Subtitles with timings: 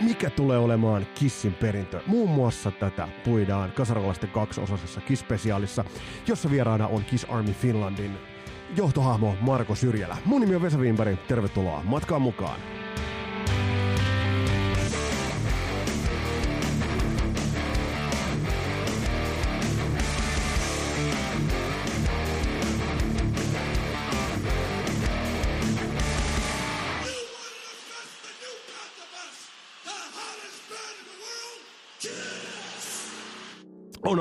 [0.00, 2.00] mikä tulee olemaan Kissin perintö.
[2.06, 5.84] Muun muassa tätä puidaan kasaralaisten kaksiosaisessa Kiss-spesiaalissa,
[6.26, 8.18] jossa vieraana on Kiss Army Finlandin
[8.76, 10.16] johtohahmo Marko Syrjälä.
[10.24, 12.60] Mun nimi on Vesa Wienberg, tervetuloa matkaan mukaan.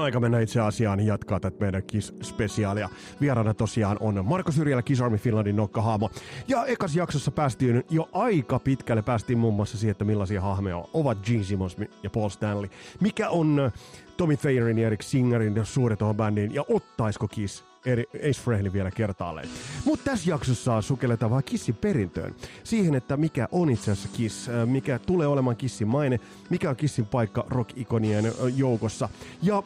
[0.05, 2.89] Aika mennä itse asiaan jatkaa tätä meidän Kiss-spesiaalia.
[3.21, 6.09] Vieraana tosiaan on Marko Syrjälä, Kiss Army Finlandin nokkahaamo.
[6.47, 9.01] Ja ekas jaksossa päästiin jo aika pitkälle.
[9.01, 12.69] Päästiin muun muassa siihen, että millaisia hahmoja ovat Gene Simmons ja Paul Stanley.
[12.99, 13.73] Mikä on äh,
[14.17, 18.91] Tommy Thayerin ja Eric Singerin suhde tuohon bändiin ja ottaisiko Kiss eri Ace Frehley vielä
[18.91, 19.49] kertaalleen.
[19.85, 22.35] Mutta tässä jaksossa sukelletaan vaan Kissin perintöön.
[22.63, 26.75] Siihen, että mikä on itse asiassa Kiss, äh, mikä tulee olemaan Kissin maine, mikä on
[26.75, 29.09] Kissin paikka rock-ikonien äh, joukossa.
[29.41, 29.63] Ja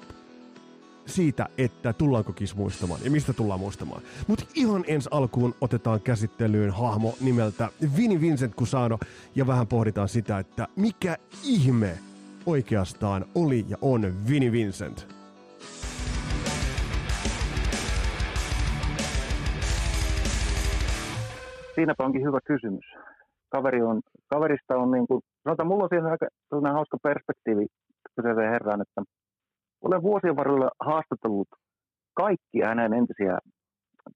[1.10, 4.02] siitä, että tullaanko Kiss muistamaan ja mistä tullaan muistamaan.
[4.28, 8.98] Mutta ihan ensi alkuun otetaan käsittelyyn hahmo nimeltä Vini Vincent Cusano
[9.36, 11.98] ja vähän pohditaan sitä, että mikä ihme
[12.46, 15.08] oikeastaan oli ja on Vini Vincent.
[21.76, 22.86] Siinäpä onkin hyvä kysymys.
[23.50, 26.28] Kaveri on, kaverista on niin kuin, sanotaan, mulla on siinä aika
[26.74, 27.66] hauska perspektiivi
[28.16, 29.02] kyseiseen herraan, että
[29.82, 31.48] olen vuosien varrella haastatellut
[32.14, 33.38] kaikkia hänen entisiä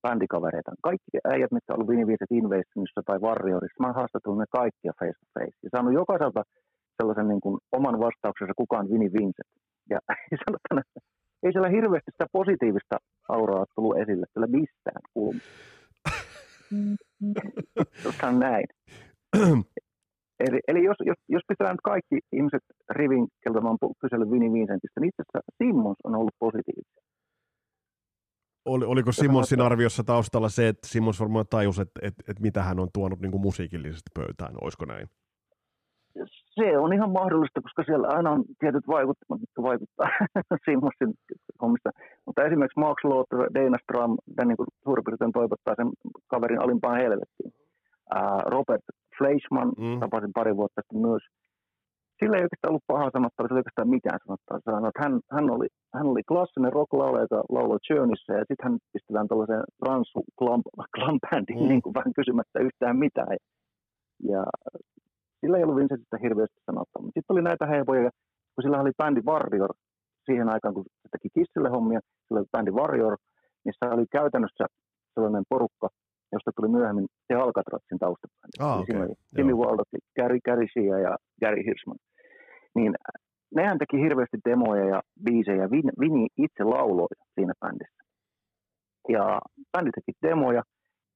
[0.01, 0.71] bändikavereita.
[0.81, 5.19] Kaikki äijät, mitkä ollut Vinnie Vincent Invasionissa tai Warriorissa, mä oon haastatellut ne kaikkia face
[5.19, 5.57] to face.
[5.63, 6.41] Ja saanut jokaiselta
[6.97, 9.53] sellaisen niin kuin oman vastauksensa, kukaan Vinnie Vincent.
[9.89, 9.99] Ja
[10.45, 10.99] sanotaan, että
[11.43, 12.95] ei siellä hirveästi sitä positiivista
[13.29, 15.49] auraa tullut esille sillä mistään kulmasta.
[18.03, 18.67] Sanotaan näin.
[20.47, 24.53] Eli, eli jos, jos, jos pitää nyt kaikki ihmiset rivin, keltä mä oon kysellyt Vini
[24.53, 27.03] Vincentistä, niin itse asiassa Simmons on ollut positiivinen.
[28.65, 32.79] Oli, oliko Simmonsin arviossa taustalla se, että Simmons varmaan tajusi, että, että, että mitä hän
[32.79, 35.07] on tuonut niin kuin musiikillisesti pöytään, olisiko näin?
[36.55, 40.07] Se on ihan mahdollista, koska siellä aina on tietyt vaikuttamat, jotka vaikuttaa
[40.65, 41.13] Simmonsin
[41.61, 41.89] hommista.
[42.25, 45.89] Mutta esimerkiksi Max Lothar, Dana Stram, niin suurin piirtein toivottaa sen
[46.27, 47.51] kaverin alimpaan helvettiin.
[48.45, 48.83] Robert
[49.17, 49.99] Fleischmann, mm.
[49.99, 51.23] tapasin pari vuotta sitten myös.
[52.19, 54.87] Sillä ei oikeastaan ollut pahaa sanottavaa, sillä ei oikeastaan mitään sanottavaa.
[54.89, 59.27] Että hän, hän, oli, hän oli klassinen rock joka lauloi Journeyssä, ja sitten hän pistetään
[59.27, 61.67] tällaiseen ransu glam mm.
[61.69, 63.27] niin kuin vähän kysymättä yhtään mitään.
[63.31, 63.37] Ja,
[64.31, 64.43] ja
[65.39, 67.05] sillä ei ollut Vincentistä hirveästi sanottavaa.
[67.05, 68.09] Sitten oli näitä heipoja,
[68.53, 69.73] kun sillä oli bändi Warrior
[70.25, 73.17] siihen aikaan, kun se teki Kissille hommia, sillä oli bändi Warrior,
[73.65, 74.65] missä oli käytännössä
[75.13, 75.87] sellainen porukka,
[76.35, 78.55] josta tuli myöhemmin se Alcatrazin taustabändi.
[78.59, 78.85] Ah, okay.
[78.85, 81.97] Siinä oli Jimmy Waldot, Gary, Gary Shea ja Gary Hirschman.
[82.75, 82.93] Niin
[83.55, 85.71] nehän teki hirveästi demoja ja biisejä.
[85.71, 88.03] Vin, Vini itse lauloi siinä bändissä.
[89.09, 89.39] Ja
[89.71, 90.63] bändi teki demoja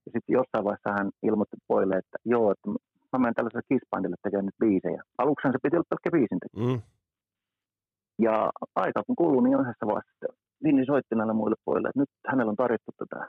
[0.05, 2.69] ja sitten jossain vaiheessa hän ilmoitti poille, että joo, että
[3.11, 5.01] mä menen tällaiselle Kiss-bändille tekemään nyt biisejä.
[5.17, 6.81] Aluksi se piti olla pelkkä biisin mm.
[8.25, 10.27] Ja aika kun kuuluu, niin yhdessä vaiheessa
[10.63, 13.19] Vinni soitti näille muille poille, että nyt hänellä on tarjottu tätä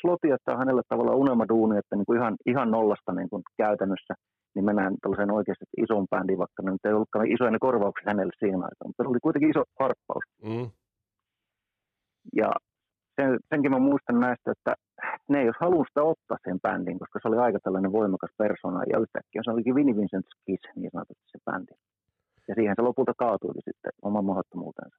[0.00, 4.14] slotia, että on hänelle tavallaan unelmaduuni, että niin kuin ihan, ihan nollasta niin kuin käytännössä
[4.54, 8.32] niin mennään tällaiseen oikeasti isoon bändiin, vaikka ne nyt ei ollutkaan isoja ne korvauksia hänelle
[8.38, 10.24] siihen aikaan, mutta se oli kuitenkin iso harppaus.
[10.44, 10.70] Mm.
[12.40, 12.50] Ja
[13.16, 14.72] sen, senkin mä muistan näistä, että
[15.28, 18.80] ne ei olisi halunnut sitä ottaa sen bändin, koska se oli aika tällainen voimakas persona,
[18.92, 21.74] ja yhtäkkiä se olikin Vinnie Vincent Kiss, niin sanotusti se bändi.
[22.48, 24.96] Ja siihen se lopulta kaatui sitten oman mahdottomuutensa.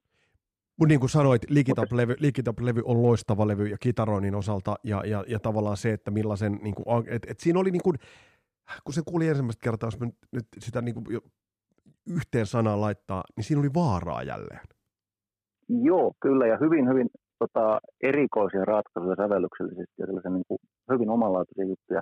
[0.79, 5.39] Mutta niin kuin sanoit, Likitap-levy, Likitap-levy on loistava levy ja kitaroinnin osalta ja, ja, ja
[5.39, 7.97] tavallaan se, että millaisen, niin kuin, et, et siinä oli niin kuin,
[8.83, 11.05] kun se kuuli ensimmäistä kertaa, jos me nyt sitä niin kuin
[12.15, 14.61] yhteen sanaan laittaa, niin siinä oli vaaraa jälleen.
[15.69, 17.07] Joo, kyllä ja hyvin, hyvin
[17.39, 20.59] tota, erikoisia ratkaisuja sävellyksellisesti ja sellaisia niin kuin,
[20.91, 22.01] hyvin omanlaatuisia juttuja.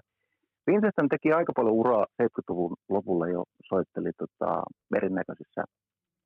[0.68, 4.63] Vincent teki aika paljon uraa 70-luvun lopulla jo, soitteli tota,
[4.96, 5.63] erinäköisissä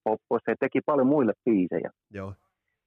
[0.04, 1.92] poppoissa ja teki paljon muille biisejä.
[2.14, 2.34] Joo.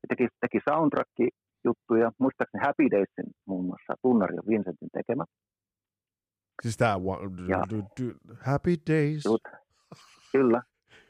[0.04, 5.24] Ja teki, teki soundtrack-juttuja, muistaakseni Happy Daysin muun muassa, Tunnari on Vincentin tekemä.
[6.62, 6.96] Siis tämä
[8.40, 9.24] Happy Days.
[9.24, 9.42] Jut,
[10.32, 10.62] kyllä,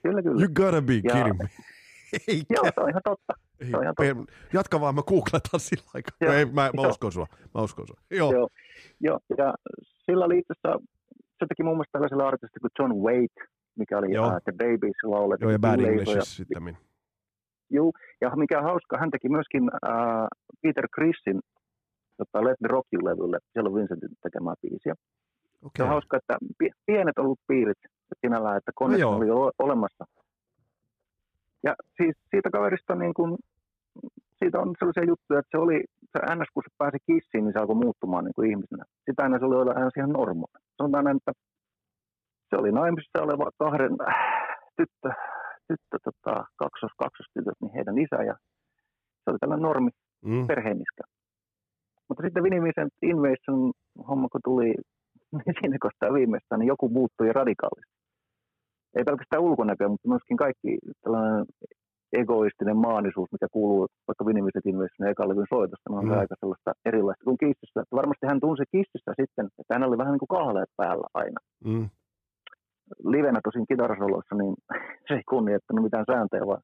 [0.03, 0.43] kyllä, kyllä.
[0.43, 1.49] You gotta be ja, kidding me.
[2.55, 3.33] Joo, se on ihan totta.
[3.71, 4.33] Se on ihan totta.
[4.53, 6.17] Jatka vaan, mä googletaan sillä aikaa.
[6.21, 7.27] Joo, ei, mä, mä uskon sua.
[7.55, 7.97] Mä uskon sua.
[8.11, 8.33] Joo.
[8.33, 8.49] Joo,
[9.01, 9.55] joo ja
[10.07, 10.85] sillä oli itse asiassa,
[11.39, 13.41] se teki muun muassa tällaisella artistilla kuin John Waite,
[13.79, 14.27] mikä oli Joo.
[14.27, 15.45] Uh, The Babies laulettu.
[15.45, 16.77] Joo, ja Bad English sitten.
[17.75, 20.29] Joo, ja mikä on hauska, hän teki myöskin uh,
[20.63, 21.41] Peter Chrisin
[22.17, 24.95] tota, Let Me Rock You-levylle, siellä on Vincentin tekemää biisiä.
[25.63, 25.71] Okay.
[25.77, 26.35] Se on hauska, että
[26.87, 27.79] pienet ollut piirit,
[28.21, 30.05] sinällään, että kone No oli jo olemassa.
[31.63, 33.37] Ja siis siitä kaverista niin kuin,
[34.39, 37.59] siitä on sellaisia juttuja, että se oli, se NS kun se pääsi kissiin, niin se
[37.59, 38.85] alkoi muuttumaan niin kuin ihmisenä.
[39.11, 40.65] Sitä ennen se oli aina ihan normaali.
[40.77, 41.33] Sanotaan, että
[42.51, 44.15] se oli naimisissa oleva kahden äh,
[44.77, 45.09] tyttö,
[45.69, 48.35] tyttö tota, kaksos, kaksostytöt, niin heidän isä ja
[49.25, 49.91] se oli tällainen normi
[50.25, 50.47] Mm.
[50.47, 51.03] perheeniskä.
[52.09, 53.73] Mutta sitten Vinnie Vincent Invasion
[54.09, 54.75] homma, kun tuli
[55.39, 57.95] niin siinä kohtaa viimeistään, niin joku muuttui radikaalisti.
[58.97, 61.45] Ei pelkästään ulkonäkö, mutta myöskin kaikki tällainen
[62.13, 66.19] egoistinen maanisuus, mikä kuuluu vaikka Vinnie Vincent Invasionin ekan levyn soitosta, niin on Mm.
[66.19, 67.81] aika sellaista erilaista kuin Kississä.
[67.99, 71.41] Varmasti hän tunsi Kississä sitten, että hän oli vähän niin kuin kahleet päällä aina.
[71.65, 71.89] Mm.
[73.15, 74.55] Livenä tosin kitarasoloissa, niin
[75.07, 76.63] se ei kunnioittanut mitään sääntöjä, vaan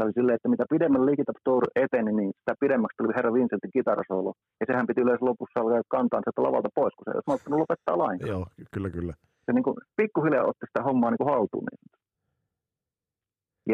[0.00, 3.76] se oli silleen, että mitä pidemmän Liikitap Tour eteni, niin sitä pidemmäksi tuli herra Vincentin
[3.76, 4.32] kitarasolo.
[4.60, 7.62] Ja sehän piti yleensä lopussa alkaa kantaa sieltä lavalta pois, kun se ei olisi malttanut
[7.64, 8.30] lopettaa lainkaan.
[8.34, 9.14] Joo, kyllä, kyllä.
[9.46, 11.66] Se niin kuin, pikkuhiljaa otti sitä hommaa niin kuin haltuun.
[11.68, 11.80] Niin.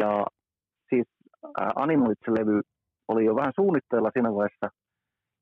[0.01, 0.11] Ja
[0.89, 1.07] siis
[1.61, 2.57] äh, Animoitse-levy
[3.11, 4.67] oli jo vähän suunnitteilla siinä vaiheessa,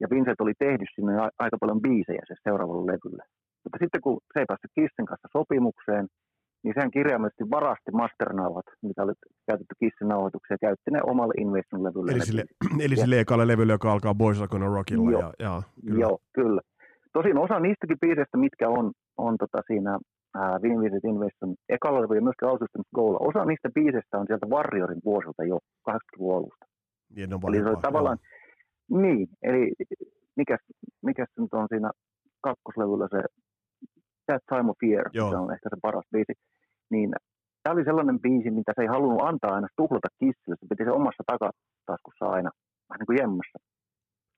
[0.02, 1.14] ja Vincent oli tehnyt sinne
[1.44, 3.24] aika paljon biisejä se seuraavalle levylle.
[3.64, 6.06] Mutta sitten kun se ei päässyt Kissin kanssa sopimukseen,
[6.66, 9.14] niin sehän kirjaimellisesti varasti masternauhat, mitä oli
[9.48, 12.12] käytetty Kissin nauhoituksia, käytti ne omalle Invasion-levylle.
[12.12, 12.44] Eli ne sille,
[12.86, 15.12] eli sille ekalle levylle, joka alkaa Boys Are Gonna Rockilla.
[15.12, 15.22] Joo.
[15.22, 16.02] Ja, ja, kyllä.
[16.02, 16.62] Joo, kyllä.
[17.14, 19.92] Tosin osa niistäkin biiseistä, mitkä on, on tota siinä
[20.36, 24.48] ää, Vinnie Vincent Invasion ekalla levyllä ja myöskin Autosystem's Goal, osa niistä biiseistä on sieltä
[24.54, 25.58] Warriorin vuosilta jo
[25.90, 26.66] 80-luvun alusta.
[27.16, 28.18] Niin, ne on Eli se oli tavallaan,
[28.90, 29.72] niin, eli
[30.36, 30.58] mikä,
[31.02, 31.90] mikä se nyt on siinä
[32.42, 33.22] kakkoslevyllä se
[34.28, 35.30] That Time of Year, Joo.
[35.30, 36.34] se on ehkä se paras biisi,
[36.90, 37.10] niin
[37.64, 40.92] tämä oli sellainen biisi, mitä se ei halunnut antaa aina tuhlata kissille, se piti se
[40.92, 42.50] omassa takataskussa aina,
[42.90, 43.58] vähän niin kuin jemmassa.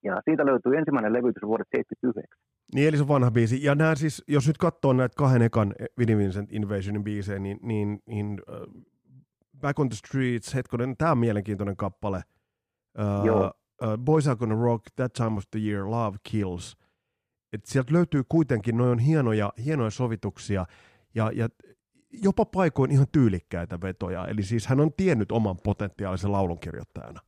[0.03, 2.37] Ja siitä löytyy ensimmäinen levytys vuodet 79.
[2.73, 3.63] Niin, eli se vanha biisi.
[3.63, 7.99] Ja nämä siis, jos nyt katsoo näitä kahden ekan Vinnie Vincent Invasionin biisejä, niin, niin,
[8.05, 8.83] niin uh,
[9.61, 12.21] Back on the Streets, hetkonen, tämä on mielenkiintoinen kappale.
[12.99, 13.51] Uh, Joo.
[13.83, 16.77] uh, Boys Are Gonna Rock, That Time of the Year, Love Kills.
[17.53, 20.65] Et sieltä löytyy kuitenkin, noin on hienoja, hienoja sovituksia
[21.15, 21.49] ja, ja
[22.23, 24.27] jopa paikoin ihan tyylikkäitä vetoja.
[24.27, 27.19] Eli siis hän on tiennyt oman potentiaalisen laulunkirjoittajana.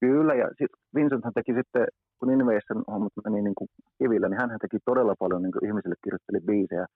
[0.00, 1.86] Kyllä, ja sit Vincenthän teki sitten,
[2.18, 3.68] kun Invasion hommat meni niin kuin
[3.98, 6.86] kivillä, niin hän teki todella paljon niin kuin ihmisille kirjoitteli biisejä.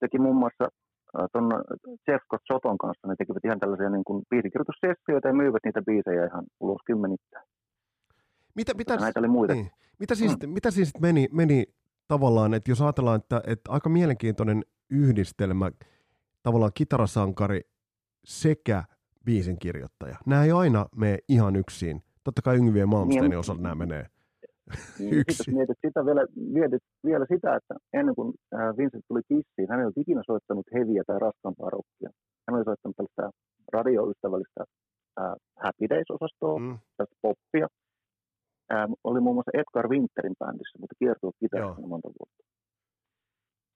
[0.00, 0.68] Teki muun muassa
[1.32, 1.46] ton
[2.08, 6.44] Jeff Soton kanssa, ne tekivät ihan tällaisia niin kuin biisikirjoitussessioita ja myivät niitä biisejä ihan
[6.60, 7.46] ulos kymmenittäin.
[8.54, 9.54] Mitä, mitä, näitä oli muita.
[9.54, 9.70] Niin.
[9.98, 10.52] Mitä siinä, mm.
[10.52, 11.64] mitä sitten meni, meni
[12.08, 15.70] tavallaan, että jos ajatellaan, että, että aika mielenkiintoinen yhdistelmä,
[16.42, 17.60] tavallaan kitarasankari
[18.24, 18.84] sekä
[19.24, 20.16] biisin kirjoittaja.
[20.26, 22.02] Nämä ei aina mene ihan yksin.
[22.24, 23.38] Totta kai Yngvi ja Malmsteinin Niin.
[23.38, 24.06] osalta nämä menee.
[24.98, 25.36] Niin, Yksi.
[25.36, 29.68] sit jos mietit sitä vielä, mietit vielä sitä, että ennen kuin äh, Vincent tuli Kissiin,
[29.70, 32.10] hän ei ollut ikinä soittanut heviä tai raskaampaa rockia.
[32.48, 33.30] Hän oli soittanut tällaista
[33.72, 34.64] radioystävällistä
[35.20, 35.32] äh,
[35.64, 36.78] Happy Days-osastoa, Mm.
[36.96, 37.66] tästä poppia.
[38.70, 42.42] Ää, oli muun muassa Edgar Winterin bändissä, mutta kiertui kitarassa monta vuotta.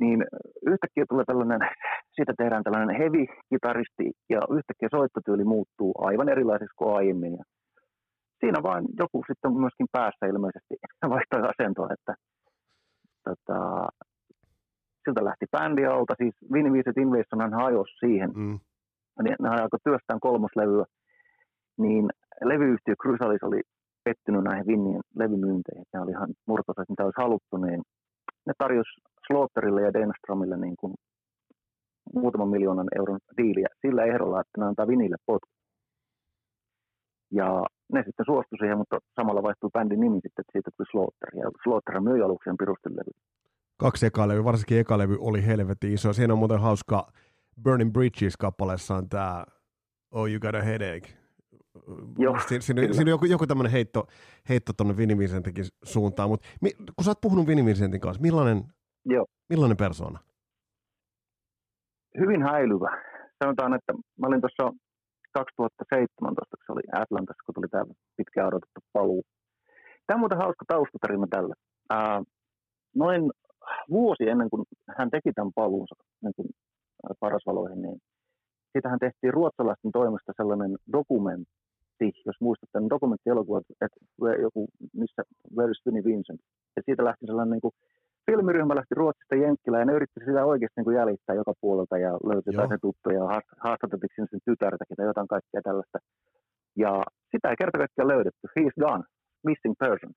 [0.01, 1.61] Niin äh, yhtäkkiä tulee tällainen,
[2.17, 7.33] siitä tehdään tällainen heavy-kitaristi ja yhtäkkiä soittotyyli muuttuu aivan erilaiseksi kuin aiemmin.
[7.33, 7.45] Ja
[8.41, 10.75] siinä vaan joku sitten myöskin päässä ilmeisesti
[11.15, 12.15] vaihtoi asentoa, että
[13.25, 13.89] tota,
[15.05, 16.15] siltä lähti bändi alta.
[16.19, 18.59] Siis Vinnie Vincent Invasionhan hajosi siihen, Mm.
[19.23, 20.85] niin ne alkoi työstään kolmoslevyä,
[21.79, 22.11] niin
[22.45, 23.61] levyyhtiö Chrysalis oli
[24.05, 25.85] pettynyt näihin Vinnien levymyynteihin.
[25.93, 27.83] Ne oli ihan murtoiset, mitä olisi haluttu, niin
[28.47, 28.91] ne tarjosi
[29.27, 30.95] Slaughterille ja Denstromille niin kuin
[32.15, 35.49] muutaman miljoonan euron diiliä sillä ehdolla, että ne antaa Vinille potku.
[37.33, 41.31] Ja ne sitten suostui siihen, mutta samalla vaihtui bändin nimi sitten, että siitä tuli Slaughter.
[41.37, 43.11] Ja Slaughter myi aluksi sen pirustelevy.
[43.77, 46.13] Kaksi eka levy, varsinkin eka levy oli helvetin iso.
[46.13, 47.13] Siinä on muuten hauska
[47.63, 49.45] Burning Bridges-kappaleessa on tämä
[50.15, 51.22] Oh You Got a Headache.
[52.19, 52.95] Joo, siinä, siinä, kyllä.
[52.95, 54.07] siinä on joku, joku tämmöinen heitto,
[54.49, 58.65] heitto tuonne Vinnie Vincentinkin suuntaan, mutta mi, kun sä oot puhunut Vinnie Vincentin kanssa, millainen,
[59.05, 59.27] Joo.
[59.49, 60.19] millainen persona?
[62.21, 63.03] hyvin häilyvä.
[63.45, 64.79] Sanotaan, että mä olin tuossa
[65.33, 67.85] 2017, kun se oli Atlantassa, kun tuli tämä
[68.17, 69.23] pitkään odotettu paluu.
[70.07, 71.55] Tämä on muuten hauska taustatarina tällä.
[71.91, 72.23] Ää,
[72.95, 73.31] noin
[73.91, 74.63] vuosi ennen kuin
[74.99, 76.49] hän teki tämän paluunsa niin kuin
[77.21, 77.99] parasvaloihin, niin
[78.73, 81.55] siitähän tehtiin ruotsalaisten toimesta sellainen dokumentti,
[82.27, 83.97] jos muistatte, niin dokumenttielokuva, että
[84.47, 85.23] joku, missä
[85.57, 86.41] Where is Vinnie Vincent.
[86.77, 87.75] Ja siitä lähti sellainen niin kuin
[88.27, 92.13] filmiryhmä lähti Ruotsista Jenkkilään ja ne yritti sitä oikeasti niin kuin jäljittää joka puolelta ja
[92.31, 95.99] löytyi se tuttuja ja haast- haastateltiin sen tytärtäkin tai jotain kaikkea tällaista.
[96.77, 96.93] Ja
[97.31, 98.47] sitä ei kerta kaikkiaan löydetty.
[98.59, 99.05] He's gone.
[99.49, 100.13] Missing person.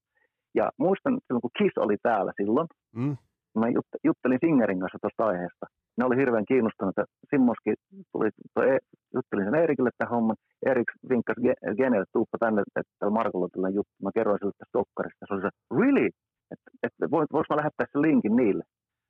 [0.60, 3.16] Ja muistan silloin, kun Kiss oli täällä silloin, Mm?
[3.60, 5.66] mä jut- juttelin Singerin kanssa tuosta aiheesta.
[5.98, 7.06] Ne oli hirveän kiinnostuneita.
[7.30, 7.76] Simmoskin
[8.12, 8.30] tuli,
[8.74, 10.36] e- juttelin sen Eerikille tämän homman.
[10.66, 11.42] Erik vinkkasi
[11.78, 13.94] Genelle, tuuppa tänne, että Markolla tällä juttu.
[14.04, 15.26] Mä kerroin sille tästä Dokkarista.
[15.28, 15.50] Se oli se,
[15.80, 16.10] really?
[16.52, 18.64] Että et, voinko mä lähettää sen linkin niille?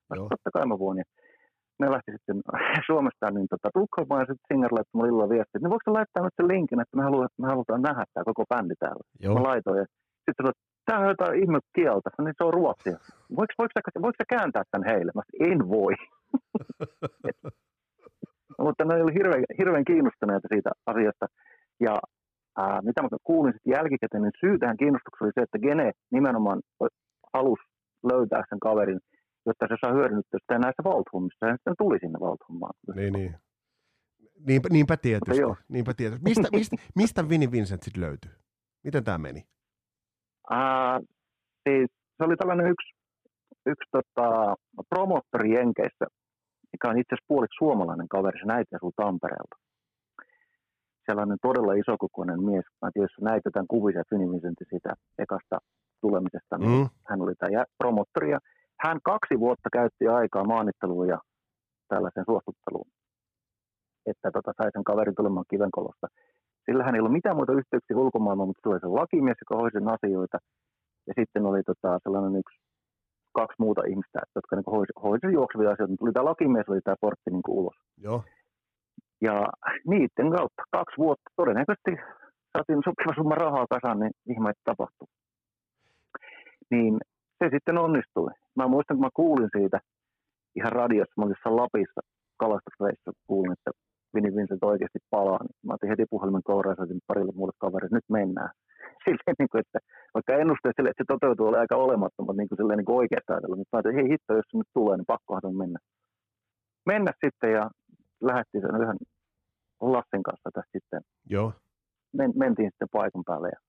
[0.10, 0.98] Mä sanoin, totta kai mä voin.
[0.98, 1.06] Ja
[1.80, 2.38] ne lähti sitten
[2.90, 6.38] Suomesta niin tota, Tukholmaan ja sitten Singer laittoi mulle illalla viestiä, että voiko laittaa nyt
[6.40, 9.04] sen linkin, että me, halutaan, me halutaan nähdä tämä koko bändi täällä.
[9.20, 9.34] Joo.
[9.36, 9.86] Mä laitoin ja
[10.26, 12.98] sitten sanoin, tämä on jotain ihme kieltä, niin se on ruotsia.
[13.38, 15.12] Voiko, voiko, voiko, voiko sä kääntää tämän heille?
[15.16, 15.94] Mä sanoin, en voi.
[18.60, 21.26] Mutta ne oli hirveän, hirveän kiinnostuneita siitä asiasta.
[21.80, 21.96] Ja
[22.58, 26.62] ää, mitä mä kuulin sitten jälkikäteen, niin syy tähän kiinnostukseen oli se, että Gene nimenomaan
[27.34, 27.64] halusi
[28.04, 29.00] löytää sen kaverin,
[29.46, 32.74] jotta se saa hyödynnettyä sitä näissä Valthummissa, ja sitten tuli sinne Valthummaan.
[32.96, 33.36] Niin, niin.
[34.48, 35.44] Niinpä, niinpä tietysti.
[35.70, 36.24] Niinpä tietysti.
[36.24, 38.32] Mistä, mistä, mistä Vinnie Vincent sitten löytyi?
[38.84, 39.44] Miten tämä meni?
[40.52, 41.08] Uh,
[41.70, 42.90] siis, se oli tällainen yksi,
[43.66, 44.56] yksi tota,
[44.90, 46.06] promottori Jenkeissä,
[46.86, 49.56] mikä on itse asiassa puoliksi suomalainen kaveri, se näytti asuu Tampereelta.
[51.06, 52.66] Sellainen todella isokokoinen mies.
[52.82, 54.92] Mä tiedän, jos näytetään kuvia Vinnie Vincentin sitä
[55.24, 55.58] ekasta
[56.02, 56.90] tulemisesta, niin mm.
[57.10, 58.32] hän oli tämä promottori.
[58.32, 58.40] Ja
[58.84, 61.20] hän kaksi vuotta käytti aikaa maanitteluun ja
[61.88, 62.90] tällaisen suostutteluun,
[64.06, 66.08] että tota, sai sen kaverin tulemaan kivenkolosta.
[66.66, 69.94] Sillä hän ei ollut mitään muuta yhteyksiä ulkomaailmaan, mutta se oli lakimies, joka hoisi sen
[69.96, 70.38] asioita.
[71.08, 72.58] Ja sitten oli tota, sellainen yksi,
[73.40, 75.96] kaksi muuta ihmistä, jotka niin hoisi, hoisi juoksevia asioita.
[76.00, 77.78] Tuli tämä lakimies, oli tämä portti niin ulos.
[77.98, 78.24] Joo.
[79.22, 79.36] Ja
[79.92, 81.92] niiden kautta kaksi vuotta todennäköisesti
[82.54, 85.08] saatiin sopiva summa rahaa kasaan, niin ihme tapahtui.
[86.72, 86.94] Niin
[87.40, 88.32] se sitten onnistui.
[88.56, 89.80] Mä muistan, kun mä kuulin siitä
[90.56, 92.02] ihan radiossa, mä olin Lapissa
[92.38, 93.72] kalastusreissa, kuulin, että
[94.14, 95.40] Vinny Vincent oikeasti palaa.
[95.44, 98.50] Niin mä otin heti puhelimen kouraan ja parille muulle kaverille, nyt mennään.
[99.06, 99.80] Silleen, niin kuin, että
[100.14, 103.32] vaikka ennusteet sille, että se toteutuu, oli aika olemattomat niin kuin, silleen, niin kuin oikeasti
[103.32, 103.56] ajatella.
[103.56, 105.80] Mutta mä ajattelin, hei hitto, jos se nyt tulee, niin pakkohan mennä.
[106.92, 107.64] Mennä sitten ja
[108.22, 109.02] lähdettiin sen yhden
[109.82, 111.02] Lassin kanssa tästä sitten.
[111.30, 111.54] Joo.
[112.18, 113.60] Men, mentiin sitten paikan päälle ja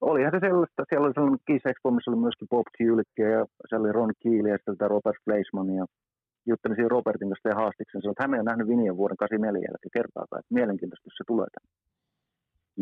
[0.00, 3.84] olihan se sellaista, siellä oli sellainen Kiss Expo, missä oli myöskin Bob Kulick ja siellä
[3.84, 5.84] oli Ron Keely ja sitten Robert Fleischmann ja
[6.50, 9.96] juttelin siinä Robertin kanssa ja haastiksen, että hän ei ole nähnyt Vinien vuoden 84 jälkeen
[9.98, 11.70] kertaakaan, että mielenkiintoista, jos se tulee tänne.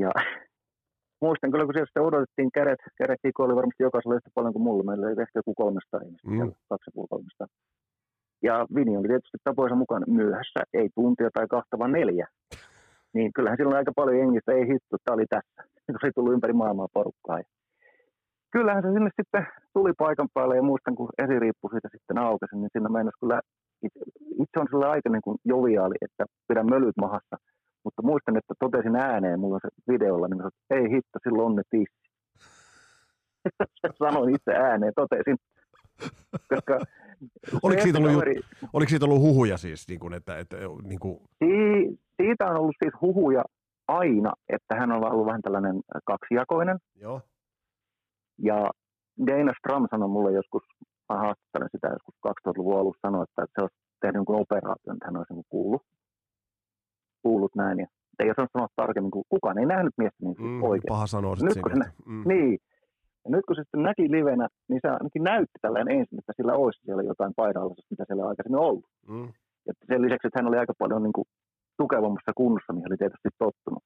[0.02, 0.10] Ja
[1.20, 4.84] muistan kyllä, kun siellä sitten odotettiin kädet, kädet oli varmasti jokaisella yhtä paljon kuin mulla,
[4.84, 6.52] meillä oli ehkä joku 300 ihmistä, mm.
[6.68, 6.90] kaksi
[7.40, 7.46] ja.
[8.42, 12.28] Ja Vini oli tietysti tapoisa mukaan myöhässä, ei tuntia tai kahta, vaan neljä.
[13.14, 15.60] Niin kyllähän silloin aika paljon jengistä, ei hitto, tämä oli tässä.
[16.00, 17.38] Se tullut ympäri maailmaa porukkaa.
[17.38, 17.44] Ja
[18.52, 22.70] kyllähän se sinne sitten tuli paikan päälle ja muistan, kun esiriippu siitä sitten aukesi, niin
[22.72, 23.40] siinä meinasi kyllä,
[23.82, 24.00] itse,
[24.42, 27.36] itse on sillä aika niin kuin joviaali, että pidän mölyt mahassa.
[27.86, 31.62] Mutta muistan, että totesin ääneen mulla se videolla, niin että ei hitto, silloin on ne
[31.70, 32.08] tissi.
[34.04, 35.36] Sanoin itse ääneen, totesin.
[36.54, 36.80] Koska
[37.62, 38.40] oliko, siitä ollut, kaveri...
[38.72, 39.88] oliko siitä ollut huhuja siis?
[39.88, 41.18] Niin kuin, että, että, niin kuin...
[41.38, 43.44] Si- siitä on ollut siis huhuja
[43.88, 46.78] aina, että hän on ollut vähän tällainen kaksijakoinen.
[46.94, 47.20] Joo.
[48.38, 48.70] Ja
[49.26, 50.62] Dana Stram sanoi mulle joskus,
[51.08, 55.16] mä haastattelen sitä joskus 2000-luvun alussa, sanoi, että se olisi tehnyt jonkun operaation, että hän
[55.16, 55.82] olisi niin kuullut,
[57.26, 57.78] kuullut näin.
[57.82, 57.86] Ja
[58.20, 60.92] ei osannut sanoa tarkemmin, kun kukaan ei nähnyt miestä niin mm, oikein.
[60.94, 62.24] Paha sanoa nyt, kun se, mm.
[62.32, 62.58] Niin.
[63.24, 66.54] Ja nyt kun se sitten näki livenä, niin se ainakin näytti tällainen ensin, että sillä
[66.62, 68.90] olisi siellä jotain painallisuutta, mitä siellä aikaisemmin ollut.
[69.08, 69.28] Mm.
[69.66, 71.28] Ja sen lisäksi, että hän oli aika paljon niin kuin
[71.82, 73.84] tukevammassa kunnossa, mihin oli tietysti tottunut.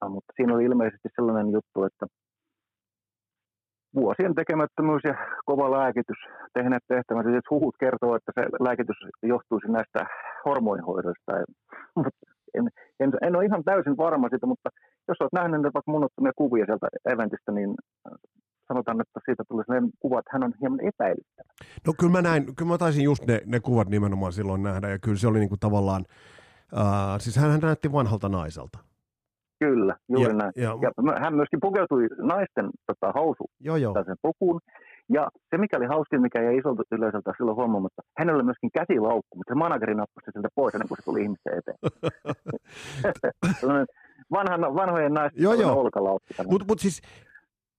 [0.00, 2.06] Ja, mutta siinä oli ilmeisesti sellainen juttu, että
[3.94, 6.20] vuosien tekemättömyys ja kova lääkitys
[6.54, 7.30] tehneet tehtävänsä.
[7.30, 10.06] Siis huhut kertoo, että se lääkitys johtuisi näistä
[10.44, 11.32] hormonihoidoista.
[12.54, 12.68] En,
[13.00, 14.70] en, en ole ihan täysin varma siitä, mutta
[15.08, 17.70] jos olet nähnyt vaikka monottomia kuvia sieltä eventistä, niin
[18.06, 18.12] äh,
[18.68, 21.48] sanotaan, että siitä tuli sellainen kuva, että hän on hieman epäilyttävä.
[21.86, 24.98] No kyllä mä näin, kyllä mä taisin just ne, ne kuvat nimenomaan silloin nähdä, ja
[24.98, 26.04] kyllä se oli niinku tavallaan,
[26.72, 28.78] uh, siis hän näytti vanhalta naiselta.
[29.62, 30.52] Kyllä, juuri ja, näin.
[30.56, 30.90] Ja, ja
[31.20, 33.94] hän myöskin pukeutui naisten tota, housu joo, joo.
[34.06, 34.60] sen pukuun.
[35.08, 39.36] Ja se, mikä oli hauskin, mikä jäi isolta yleisöltä silloin huomaamatta, hänellä oli myöskin käsilaukku,
[39.36, 41.78] mutta se manageri nappasi sieltä pois ennen kuin se tuli ihmisten eteen.
[44.32, 45.80] Vanhan, vanhojen naisten joo, joo.
[45.80, 46.28] olkalaukku.
[46.50, 47.02] Mutta mut siis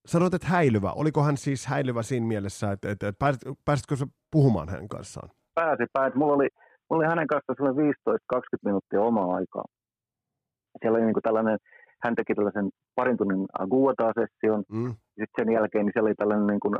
[0.06, 0.92] sanoit, että häilyvä.
[0.92, 5.28] Oliko hän siis häilyvä siinä mielessä, että, että, että pääsit, pääsitkö sä puhumaan hänen kanssaan?
[5.54, 6.18] Pääsi, pääsi.
[6.18, 6.48] Mulla oli,
[6.90, 7.76] mulla oli hänen kanssaan
[8.36, 9.64] 15-20 minuuttia omaa aikaa.
[10.80, 11.58] Siellä oli niin kuin tällainen
[12.04, 12.68] hän teki tällaisen
[12.98, 14.90] parin tunnin Aguata-session, mm.
[15.18, 16.74] sitten sen jälkeen niin siellä oli tällainen niin kuin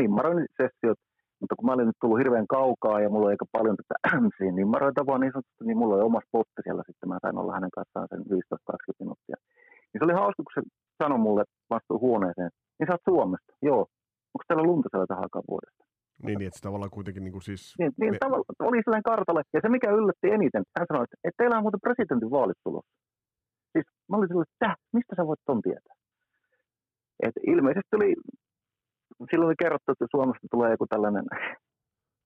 [0.00, 0.92] nimmaroinnin sessio,
[1.40, 3.96] mutta kun mä olin nyt tullut hirveän kaukaa ja mulla oli aika paljon tätä
[4.38, 7.56] siinä nimmaroita vaan niin sanotusti, niin mulla oli oma spotti siellä sitten, mä sain olla
[7.58, 9.36] hänen kanssaan sen 15-20 minuuttia.
[9.88, 10.62] Niin se oli hauska, kun se
[11.02, 11.44] sanoi mulle
[11.74, 13.82] vastuu huoneeseen, niin sä oot Suomesta, joo,
[14.32, 15.82] onko teillä lunta siellä tähän vuodesta?
[16.22, 17.62] Niin, niin että se tavallaan kuitenkin niin kuin siis...
[17.78, 18.18] Niin, niin me...
[18.18, 19.42] tavallaan oli sellainen kartalle.
[19.54, 22.92] Ja se, mikä yllätti eniten, hän sanoi, että, että teillä on muuten presidentin vaalit tulossa.
[23.78, 25.94] Siis mä olin sellainen, että mistä sä voit ton tietää?
[27.26, 28.14] Et ilmeisesti oli,
[29.30, 31.26] silloin oli kerrottu, että Suomesta tulee joku tällainen,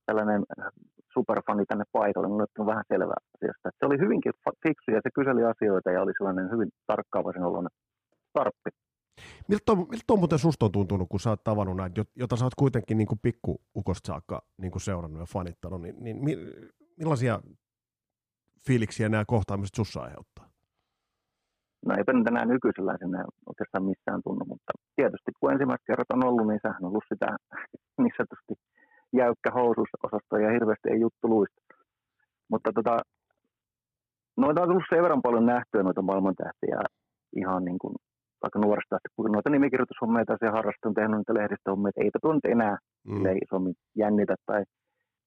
[0.07, 0.43] tällainen
[1.15, 3.71] superfani tänne paikalle, niin on vähän selvää asiasta.
[3.79, 4.33] Se oli hyvinkin
[4.63, 7.75] fiksu ja se kyseli asioita ja oli sellainen hyvin tarkkaavaisen oloinen
[8.33, 8.71] tarppi.
[9.49, 12.45] Miltä on, miltä on muuten susta on tuntunut, kun sä oot tavannut näitä, jota sä
[12.45, 16.19] oot kuitenkin niin pikkuukosta saakka niin kuin seurannut ja fanittanut, niin, niin
[16.99, 17.41] millaisia
[18.67, 20.52] fiiliksiä nämä kohtaamiset sussa aiheuttaa?
[21.87, 23.19] No eipä nyt enää nykyisellä sinne
[23.51, 27.27] oikeastaan missään tunnu, mutta tietysti kun ensimmäistä kerrat on ollut, niin sehän on ollut sitä
[28.03, 28.55] niin sanotusti
[29.21, 31.61] jäykkä housusosasto ja hirveästi ei juttu luista.
[32.51, 32.95] Mutta tota,
[34.37, 36.79] noita on tullut sen verran paljon nähtyä noita maailmantähtiä
[37.37, 37.95] ihan niin kuin
[38.43, 42.53] vaikka nuoresta asti, kun noita nimikirjoitushommia tai harrastunut tehnyt niitä lehdistöhommia, että eipä tuo nyt
[42.57, 42.77] enää
[43.09, 43.23] mm.
[43.45, 44.63] isommin jännitä tai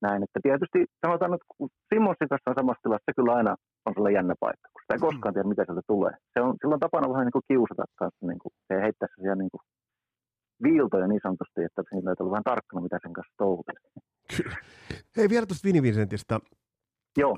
[0.02, 0.24] näin.
[0.24, 3.54] Että tietysti sanotaan, että kun Simonsin kanssa on samassa tilassa, se kyllä aina
[3.86, 6.14] on sellainen jännä paikka, sitä ei koskaan tiedä, mitä sieltä tulee.
[6.34, 9.52] Se on, silloin tapana vähän niin kuin kiusata kanssa, niin kuin, se heittää sellaisia niin
[9.52, 9.64] kuin
[10.64, 13.78] viiltoja niin sanotusti, että siinä täytyy olla vähän tarkkana, mitä sen kanssa touhutaan.
[15.18, 16.40] Hei, vielä tuosta Vini Vincentistä.
[17.18, 17.38] Joo.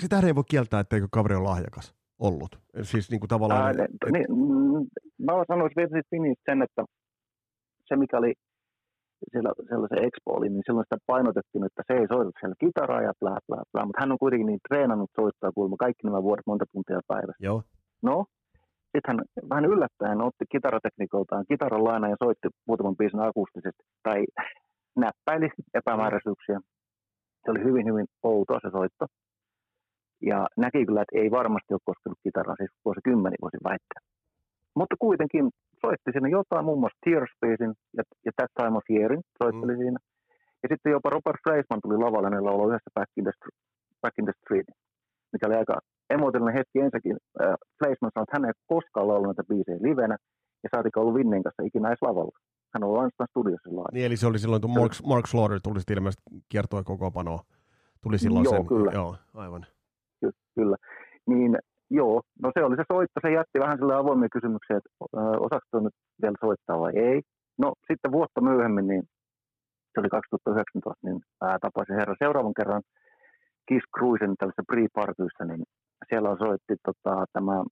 [0.00, 2.52] Sitä ei voi kieltää, etteikö kaveri ole lahjakas ollut.
[2.82, 3.62] Siis niin kuin tavallaan...
[3.64, 4.12] Ää, et...
[4.12, 4.86] niin, mm,
[5.26, 6.02] mä sanoisin vielä
[6.46, 6.84] sen, että
[7.88, 8.34] se mikä oli
[9.32, 13.12] siellä, sellaisen expo oli, niin silloin sitä painotettiin, että se ei soita siellä kitaraa ja
[13.20, 16.64] plää, plää, plää, mutta hän on kuitenkin niin treenannut soittaa kuulemma kaikki nämä vuodet monta
[16.72, 17.44] tuntia päivässä.
[17.48, 17.62] Joo.
[18.02, 18.24] No,
[18.92, 19.18] sitten hän
[19.50, 24.24] vähän yllättäen otti kitaratekniikoltaan kitaran laina ja soitti muutaman biisin akustisesti tai
[24.96, 26.60] näppäili epämääräisyyksiä.
[27.44, 29.06] Se oli hyvin, hyvin outoa se soitto.
[30.22, 34.00] Ja näki kyllä, että ei varmasti ole koskenut kitaraa, siis vuosikymmeni voisin väittää.
[34.78, 35.44] Mutta kuitenkin
[35.82, 39.80] soitti siinä jotain, muun muassa Tears Spacein ja, ja That Time of Yearin soitteli mm.
[39.82, 39.98] siinä.
[40.62, 43.34] Ja sitten jopa Robert Freisman tuli lavalle, ne lauloi yhdessä Back in the,
[44.02, 44.68] Back in the Street,
[45.32, 45.74] mikä oli aika
[46.14, 47.16] emootellinen hetki ensinnäkin.
[47.42, 50.16] Äh, Freisman sanoi, että hän ei koskaan laulanut näitä biisejä livenä,
[50.62, 52.36] ja saatika ollut Vinnen kanssa ikinä edes lavalla.
[52.74, 53.92] Hän on ainoastaan studiossa lailla.
[53.92, 57.40] Niin, eli se oli silloin, kun Mark, Mark Slaughter tuli sitten ilmeisesti kiertoi koko panoa.
[58.02, 58.90] Tuli silloin joo, sen, kyllä.
[58.98, 59.66] joo, aivan.
[60.20, 60.76] Ky- kyllä.
[61.26, 61.58] Niin
[61.90, 64.90] Joo, no se oli se soitto, se jätti vähän sille avoimia kysymyksiä, että
[65.46, 67.22] osaako nyt vielä soittaa vai ei.
[67.58, 69.02] No sitten vuotta myöhemmin, niin
[69.92, 72.82] se oli 2019, niin ää, tapasin herran seuraavan kerran
[73.68, 75.62] Kiss Cruisen tällaisessa pre-partyissa, niin
[76.08, 77.64] siellä soitti tota, tämä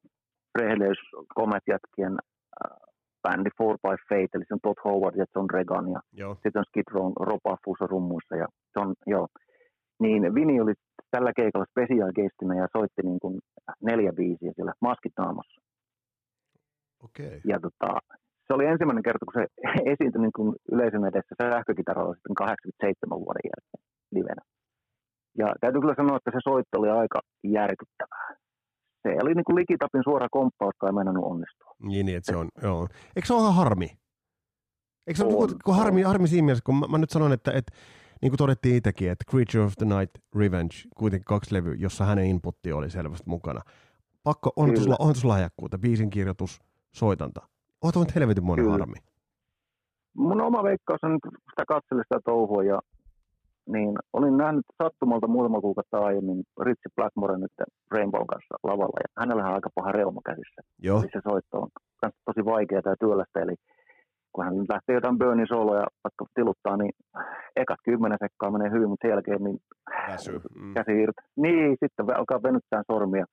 [0.52, 0.98] Prehleys
[1.38, 2.14] Comet jätkien
[2.64, 2.76] äh,
[3.22, 6.34] bändi 4 by Fate, eli se on Todd Howard ja John Regan, ja joo.
[6.34, 9.26] sitten on Skid Row, Ropa Fuso rummuissa, ja John, joo.
[10.00, 10.74] Niin Vini oli
[11.10, 12.12] tällä keikalla special
[12.60, 13.34] ja soitti niin kuin
[13.82, 15.60] neljä biisiä siellä maskit naamassa.
[17.04, 17.40] Okay.
[17.44, 17.90] Ja tota,
[18.46, 19.46] se oli ensimmäinen kerta, kun se
[19.92, 23.82] esiintyi niin kuin yleisön edessä sähkökitaralla sitten 87 vuoden jälkeen
[24.16, 24.42] livenä.
[25.40, 27.20] Ja täytyy kyllä sanoa, että se soitto oli aika
[27.58, 28.28] järkyttävää.
[29.02, 31.70] Se oli niin kuin likitapin suora komppaus, joka ei mennä onnistua.
[31.82, 32.88] Niin, niin, että se on, joo.
[33.16, 33.88] Eikö se ole harmi?
[35.06, 37.72] Eikö se ole kun harmi, harmi siinä mielessä, kun mä, mä nyt sanon, että, että
[38.22, 42.26] niin kuin todettiin itsekin, että Creature of the Night Revenge, kuitenkin kaksi levyä, jossa hänen
[42.26, 43.60] inputti oli selvästi mukana.
[44.22, 46.60] Pakko, on tuossa on lahjakkuutta, biisin kirjoitus,
[46.92, 47.40] soitanta.
[47.84, 48.96] Oot on helvetin monen harmi.
[50.14, 51.18] Mun oma veikkaus on,
[51.50, 52.80] sitä katselin sitä touhua ja
[53.66, 57.52] niin olin nähnyt sattumalta muutama kuukautta aiemmin Ritsi Blackmore nyt
[57.90, 60.60] Rainbow kanssa lavalla ja hänellä on aika paha reuma käsissä.
[60.78, 60.98] Joo.
[60.98, 61.68] Eli se soitto on
[62.24, 63.54] tosi vaikeaa ja työlästä, eli
[64.36, 66.92] kun hän lähtee jotain burnin soloja vaikka tiluttaa, niin
[67.62, 69.58] ekat kymmenen sekkaa menee hyvin, mutta sen jälkeen niin
[70.08, 70.40] Väsy.
[70.54, 70.74] Mm.
[70.74, 71.22] käsi irti.
[71.36, 73.24] Niin, sitten alkaa venyttää sormia.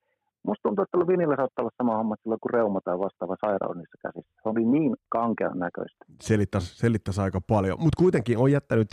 [0.47, 3.97] Musta tuntuu, että vinillä saattaa olla sama homma silloin kuin reuma tai vastaava sairaus niissä
[4.01, 4.33] käsissä.
[4.43, 6.05] Se oli niin kankean näköistä.
[6.21, 8.91] Selittäisi, selittäisi aika paljon, mutta kuitenkin on jättänyt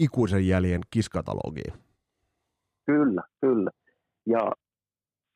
[0.00, 1.74] ikuisen jäljen kiskatalogiin.
[2.86, 3.70] Kyllä, kyllä.
[4.26, 4.52] Ja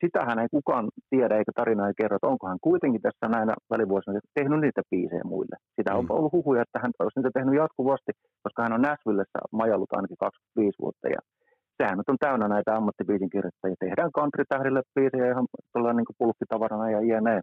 [0.03, 4.19] sitähän ei kukaan tiedä eikä tarina ei kerro, että onko hän kuitenkin tässä näinä välivuosina
[4.33, 5.55] tehnyt niitä biisejä muille.
[5.75, 6.11] Sitä on mm.
[6.11, 8.11] ollut huhuja, että hän olisi niitä tehnyt jatkuvasti,
[8.43, 11.19] koska hän on Nashvillessä majallut ainakin 25 vuotta ja
[11.77, 13.75] sehän nyt on täynnä näitä ammattibiisin kirjoittajia.
[13.79, 17.41] Tehdään country-tähdille biisejä ihan tuolla niin pulkkitavarana ja jne.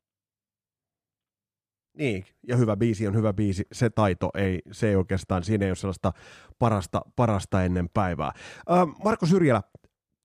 [1.98, 3.66] Niin, ja hyvä biisi on hyvä biisi.
[3.72, 6.12] Se taito ei, se ei oikeastaan, siinä ei ole sellaista
[6.58, 8.30] parasta, parasta ennen päivää.
[8.70, 9.62] Äh, Marko Syrjälä,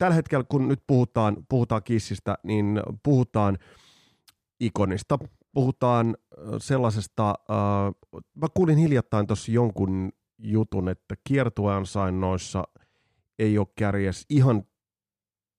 [0.01, 3.57] tällä hetkellä, kun nyt puhutaan, puhutaan kissistä, niin puhutaan
[4.59, 5.19] ikonista,
[5.53, 6.17] puhutaan
[6.57, 12.63] sellaisesta, äh, mä kuulin hiljattain tuossa jonkun jutun, että kiertueansainnoissa
[13.39, 14.63] ei ole kärjes ihan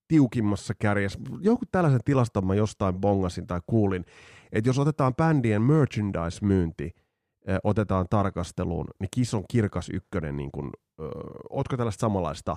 [0.08, 1.18] tiukimmassa kärjessä.
[1.40, 4.04] Joku tällaisen tilaston mä jostain bongasin tai kuulin,
[4.52, 6.90] että jos otetaan bändien merchandise-myynti,
[7.64, 10.36] otetaan tarkasteluun, niin Kiss on kirkas ykkönen.
[10.36, 11.04] Niin kun, ö,
[11.50, 12.56] ootko tällaista samanlaista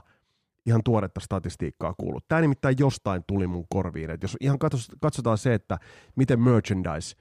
[0.65, 2.27] ihan tuoretta statistiikkaa kuullut?
[2.27, 4.09] Tämä nimittäin jostain tuli mun korviin.
[4.09, 4.59] Et jos ihan
[5.01, 5.77] katsotaan se, että
[6.15, 7.15] miten merchandise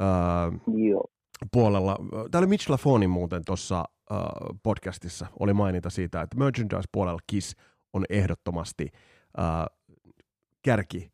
[0.00, 0.58] ö,
[1.52, 1.96] puolella,
[2.30, 3.84] täällä Mitch Lafonin muuten tuossa
[4.62, 7.56] podcastissa oli mainita siitä, että merchandise-puolella Kiss
[7.92, 8.88] on ehdottomasti
[9.38, 9.78] uh,
[10.62, 11.12] kärki,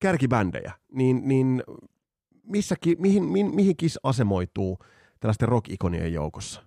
[0.00, 1.62] kärkibändejä, niin, niin
[2.42, 4.78] missä, mihin, mihin, mihin Kiss asemoituu
[5.20, 6.62] tällaisten rock-ikonien joukossa?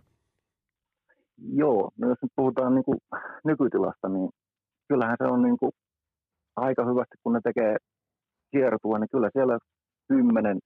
[1.41, 2.97] Joo, no jos nyt puhutaan niin kuin
[3.45, 4.29] nykytilasta, niin
[4.87, 5.71] kyllähän se on niin kuin
[6.55, 7.75] aika hyvästi, kun ne tekee
[8.51, 9.57] kiertua, niin kyllä siellä
[10.07, 10.59] kymmenen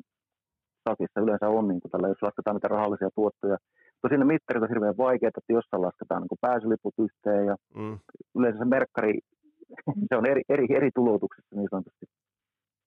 [0.89, 3.57] sakissa yleensä on, niin kuin tällä, jos lasketaan niitä rahallisia tuottoja.
[4.01, 7.97] Tosin ne mittarit on hirveän vaikeita, että jossain lasketaan niin kuin pääsyliput yhteen ja mm.
[8.37, 9.13] yleensä se merkkari,
[10.09, 12.05] se on eri, eri, eri tuloutuksessa niin sanotusti.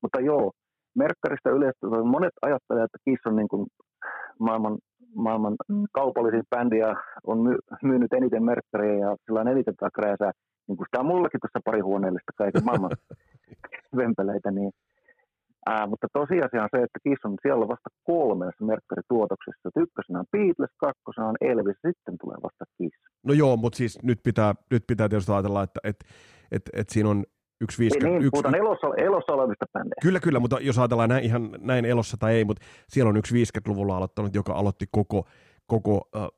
[0.02, 0.52] Mutta joo,
[1.02, 3.66] merkkarista yleisesti monet ajattelevat, että Kiss on niin kuin
[4.40, 4.78] maailman,
[5.16, 5.56] maailman
[5.92, 10.32] kaupallisin bändi ja on my, myynyt eniten merkkaria ja sillä on eniten takrääsää.
[10.68, 12.90] Niin kuin sitä on mullakin tuossa pari huoneellista kaiken maailman
[14.00, 14.70] vempeleitä, niin
[15.68, 19.70] Ää, mutta tosiasia on se, että Kiss on siellä vasta kolmessa merkkarituotoksessa.
[19.76, 22.96] Ykkösenä on Beatles, kakkosena on Elvis, sitten tulee vasta Kiss.
[23.24, 25.96] No joo, mutta siis nyt pitää, nyt pitää tietysti ajatella, että et,
[26.52, 27.24] et, et siinä on
[27.60, 27.98] yksi viisi...
[27.98, 30.00] Niin, yksi, puhutaan elossa, elossa olevista bändejä.
[30.02, 33.44] Kyllä, kyllä, mutta jos ajatellaan näin, ihan näin elossa tai ei, mutta siellä on yksi
[33.44, 35.26] 50-luvulla aloittanut, joka aloitti koko,
[35.66, 36.28] koko uh,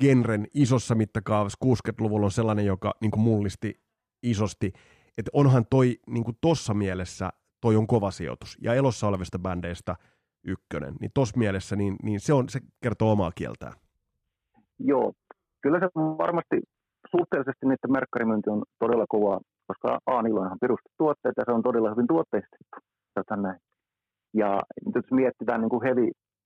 [0.00, 1.58] genren isossa mittakaavassa.
[1.64, 3.80] 60-luvulla on sellainen, joka niin mullisti
[4.22, 4.72] isosti.
[5.18, 8.58] Että onhan toi niin tossa mielessä toi on kova sijoitus.
[8.62, 9.96] Ja elossa olevista bändeistä
[10.44, 10.94] ykkönen.
[11.00, 13.72] Niin tuossa mielessä niin, niin se, on, se kertoo omaa kieltään.
[14.78, 15.12] Joo,
[15.62, 16.60] kyllä se varmasti
[17.10, 21.62] suhteellisesti niiden merkkarimyynti on todella kovaa, koska A, on ihan perustettu tuotteet ja se on
[21.62, 22.76] todella hyvin tuotteistettu.
[23.36, 23.60] Näin.
[24.34, 25.82] Ja nyt jos mietitään niin kuin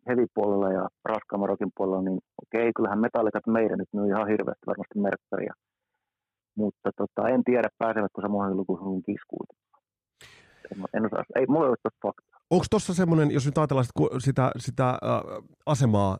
[0.08, 4.66] heavy, puolella ja raskaamman rockin puolella, niin okei, kyllähän metallikat meidän nyt myy ihan hirveästi
[4.66, 5.54] varmasti merkkaria.
[6.56, 9.56] Mutta tota, en tiedä, pääsevätkö samoihin lukuihin kiskuihin
[10.72, 12.40] en, en osaa, ei mulla ole tuosta faktaa.
[12.50, 14.98] Onko tuossa semmoinen, jos nyt ajatellaan sitä, sitä, sitä äh,
[15.66, 16.18] asemaa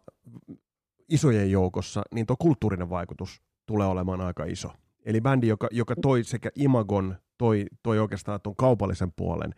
[1.08, 4.68] isojen joukossa, niin tuo kulttuurinen vaikutus tulee olemaan aika iso.
[5.06, 9.52] Eli bändi, joka, joka toi sekä imagon, toi, toi oikeastaan tuon kaupallisen puolen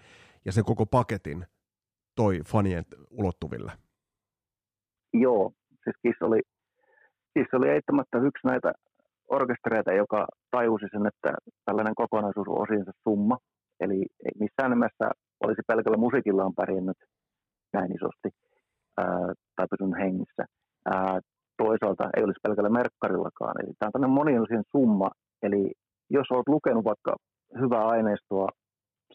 [0.45, 1.45] ja sen koko paketin
[2.17, 3.73] toi fanien ulottuville.
[5.13, 5.53] Joo,
[5.85, 6.41] siis Kiss oli,
[7.35, 8.73] Kiss oli eittämättä yksi näitä
[9.31, 13.39] orkestereita, joka tajusi sen, että tällainen kokonaisuus on osinsa summa,
[13.81, 15.11] Eli ei missään nimessä
[15.45, 16.97] olisi pelkällä musiikillaan pärjännyt
[17.73, 18.29] näin isosti
[18.99, 20.45] ää, tai pysynyt hengissä.
[20.87, 21.21] Ää,
[21.57, 23.55] toisaalta ei olisi pelkällä merkkarillakaan.
[23.61, 25.11] Eli tämä on tämmöinen moniosien summa.
[25.43, 25.73] Eli
[26.11, 27.17] jos olet lukenut vaikka
[27.61, 28.49] hyvää aineistoa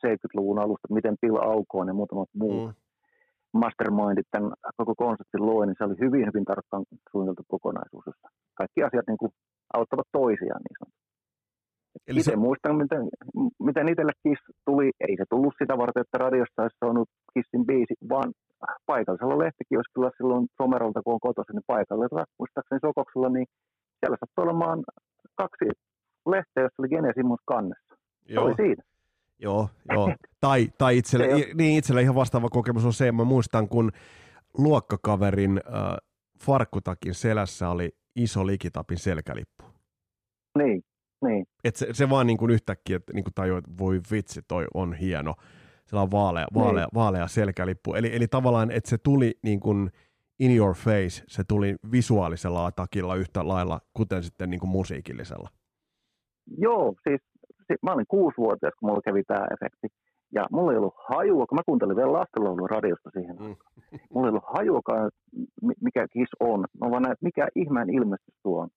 [0.08, 2.74] 70-luvun alusta, miten Bill Aukoon ja muutamat muut mm.
[3.54, 8.28] mastermindit tämän koko konseptin loi, niin se oli hyvin, hyvin tarkkaan suunniteltu kokonaisuus, jossa
[8.60, 9.32] kaikki asiat niin kuin
[9.74, 11.10] auttavat toisiaan niin sanotusti.
[12.08, 12.38] Eli Itse se...
[12.46, 13.04] muistan, miten,
[13.68, 14.88] miten itselle Kiss tuli.
[15.08, 18.30] Ei se tullut sitä varten, että radiosta olisi saanut Kissin biisi, vaan
[18.92, 23.48] paikallisella lehtikioskilla silloin Somerolta, kun on kotoisin, niin paikallisella, muistaakseni Sokoksella, niin
[24.00, 24.80] siellä sattui olemaan
[25.42, 25.66] kaksi
[26.26, 27.96] lehteä, jossa oli Genesimus kannessa.
[28.28, 28.46] Se Joo.
[28.46, 28.84] oli siinä.
[29.40, 30.14] Joo, joo.
[30.40, 33.92] tai, tai itselle, niin itselle ihan vastaava kokemus on se, mä muistan, kun
[34.58, 35.98] luokkakaverin äh,
[36.40, 39.66] farkkutakin selässä oli iso likitapin selkälippu.
[40.58, 40.84] Niin,
[41.26, 41.46] niin.
[41.64, 44.94] Et se, se vaan niin kuin yhtäkkiä että niin kuin että voi vitsi, toi on
[44.94, 45.36] hieno.
[45.86, 46.94] Se on vaalea, vaalea, niin.
[46.94, 47.94] vaalea selkälippu.
[47.94, 49.92] Eli, eli tavallaan, että se tuli niin kuin
[50.40, 55.50] in your face, se tuli visuaalisella atakilla yhtä lailla, kuten sitten niin kuin musiikillisella.
[56.58, 57.22] Joo, siis,
[57.84, 59.88] mä olin kuusivuotias, kun mulla kävi tämä efekti.
[60.34, 63.36] Ja mulla ei ollut hajua, kun mä kuuntelin vielä lastenlaulun radiosta siihen.
[63.36, 63.56] Mm.
[64.14, 65.12] Mulla ei ollut hajuakaan,
[65.82, 66.60] mikä Kiss on.
[66.82, 68.70] Mä vaan näin, että mikä ihmeen ilmestys tuo on.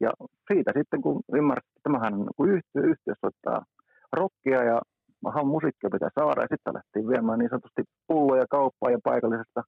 [0.00, 0.10] Ja
[0.52, 3.64] siitä sitten, kun ymmärsit, että tämähän kun yhtiö, yhtiö soittaa
[4.12, 4.80] rockia ja
[5.22, 9.60] mahan musiikkia pitää saada, ja sitten lähtiin viemään niin sanotusti pulloja kauppaan ja paikallisesta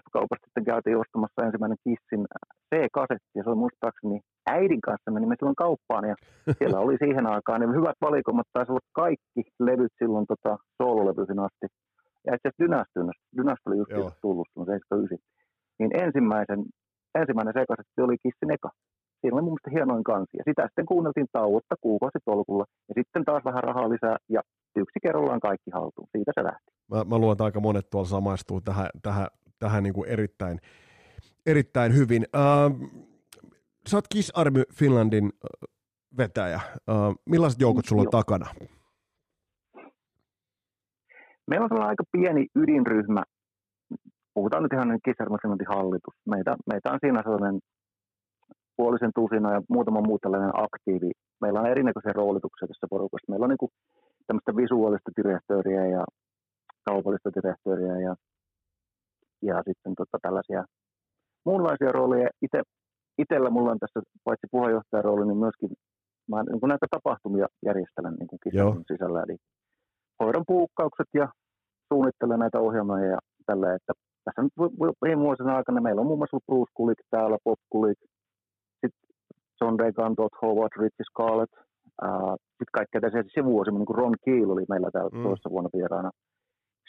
[0.00, 2.24] F-kaupasta sitten käytiin ostamassa ensimmäinen Kissin
[2.70, 3.77] C-kasetti, ja se oli muistaakseni
[4.58, 6.16] äidin kanssa menimme silloin kauppaan, ja
[6.58, 11.66] siellä oli siihen aikaan niin hyvät valikoimat, taisi olla kaikki levyt silloin tota, soololevyihin asti.
[12.26, 12.62] Ja itse asiassa
[13.36, 15.18] Dynasty oli just tullut, 79.
[15.78, 16.60] Niin ensimmäisen,
[17.20, 18.70] ensimmäinen C-kasetti oli Kissin eka
[19.20, 20.36] siinä oli mun mielestä hienoin kansi.
[20.38, 24.40] Ja sitä sitten kuunneltiin tauotta kuukausitolkulla ja sitten taas vähän rahaa lisää ja
[24.76, 26.08] yksi kerrallaan kaikki haltuun.
[26.12, 26.70] Siitä se lähti.
[26.90, 29.26] Mä, mä luulen, että aika monet tuolla samaistuu tähän, tähän,
[29.58, 30.58] tähän niin kuin erittäin,
[31.46, 32.26] erittäin hyvin.
[32.36, 32.88] Uh,
[33.88, 35.32] sä oot Kiss Army Finlandin
[36.18, 36.60] vetäjä.
[37.26, 38.46] Millaiset joukot sulla on takana?
[41.46, 43.22] Meillä on sellainen aika pieni ydinryhmä
[44.38, 46.14] puhutaan nyt ihan Kisarmasementin hallitus.
[46.34, 47.56] Meitä, meitä on siinä sellainen
[48.76, 51.10] puolisen tusina ja muutama muu tällainen aktiivi.
[51.40, 53.30] Meillä on erinäköisiä roolituksia tässä porukassa.
[53.30, 53.74] Meillä on niin
[54.26, 56.02] tämmöistä visuaalista direktööriä ja
[56.88, 58.12] kaupallista direktööriä ja,
[59.48, 60.64] ja sitten tota tällaisia
[61.46, 62.28] muunlaisia rooleja.
[62.42, 62.62] Ite,
[63.18, 65.70] itellä mulla on tässä paitsi puheenjohtajan rooli, niin myöskin
[66.30, 68.40] mä niin näitä tapahtumia järjestelen niin kuin
[68.92, 69.22] sisällä.
[69.22, 69.36] Eli
[70.20, 71.28] hoidon puukkaukset ja
[71.92, 73.92] suunnittelen näitä ohjelmia ja tällä, että
[74.24, 74.52] tässä nyt
[75.04, 77.98] viime vuosina aikana meillä on muun muassa Bruce Kulik täällä, Bob Kulik,
[78.80, 79.08] sitten
[79.60, 81.52] John Regan, Todd Howard, Richie Scarlett,
[82.58, 85.22] sitten kaikkea tässä sivuosia, niin kuin Ron Keel oli meillä täällä mm.
[85.22, 86.10] toisessa vuonna vieraana.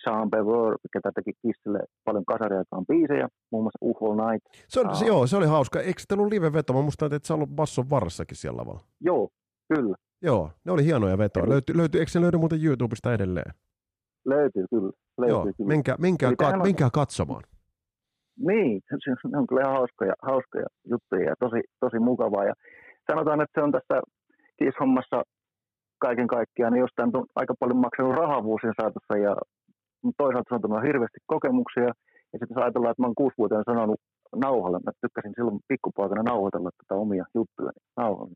[0.04, 4.46] Sean Bever, mikä teki Kissille paljon kasariaikaan biisejä, muun muassa UFO Night.
[4.68, 5.80] Se, on, uh, joo, se oli hauska.
[5.80, 6.74] Eikö se ollut live-veto?
[6.74, 8.82] Mä muistan, että sä ollut basson varressakin siellä lavalla.
[9.02, 9.30] Joo,
[9.74, 9.96] kyllä.
[10.22, 11.50] Joo, ne oli hienoja vetoja.
[11.50, 13.54] Löyty, löyty, eikö se löydy muuten YouTubesta edelleen?
[14.26, 14.92] Löytyy kyllä.
[15.18, 15.68] Löytyy Joo, kyllä.
[15.68, 16.62] Menkää, menkää, kat, on...
[16.62, 17.44] menkää katsomaan.
[18.48, 22.46] Niin, se on kyllä ihan hauskoja, hauskoja juttuja ja tosi, tosi mukavaa.
[22.46, 22.54] Ja
[23.12, 24.02] sanotaan, että se on tässä
[24.60, 25.24] kiishommassa
[26.00, 29.36] kaiken kaikkiaan, niin jostain on aika paljon maksanut rahaa vuosien saatossa ja
[30.18, 31.90] toisaalta se on tullut hirveästi kokemuksia.
[32.32, 34.00] Ja sitten jos ajatellaan, että mä oon kuusivuotiaana sanonut
[34.36, 38.36] nauhalle, mä tykkäsin silloin pikkupoikana nauhoitella tätä omia juttuja niin nauhalle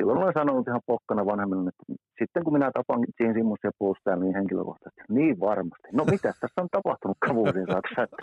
[0.00, 1.84] silloin olen sanonut ihan pokkana vanhemmille, että
[2.18, 5.88] sitten kun minä tapaan Simmons ja Paul niin henkilökohtaisesti, niin varmasti.
[5.92, 8.16] No mitä tässä on tapahtunut vuosien saatossa, että,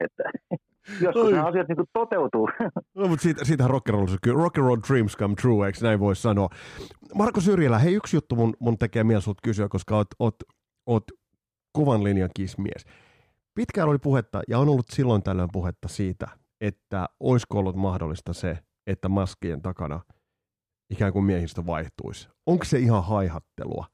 [0.00, 0.22] että
[1.04, 2.48] joskus nämä asiat niin toteutuu.
[2.98, 6.00] No, mutta siitä, siitähän rock and roll, rock and roll dreams come true, eikö näin
[6.00, 6.48] voi sanoa?
[7.14, 10.34] Marko Syrjälä, hei yksi juttu mun, mun tekee mieli sut kysyä, koska oot, oot,
[10.86, 11.04] oot
[11.72, 12.84] kuvan linjan kismies.
[13.54, 16.28] Pitkään oli puhetta, ja on ollut silloin tällöin puhetta siitä,
[16.60, 20.00] että olisiko ollut mahdollista se, että maskien takana–
[20.90, 22.28] ikään kuin miehistö vaihtuisi.
[22.46, 23.86] Onko se ihan haihattelua?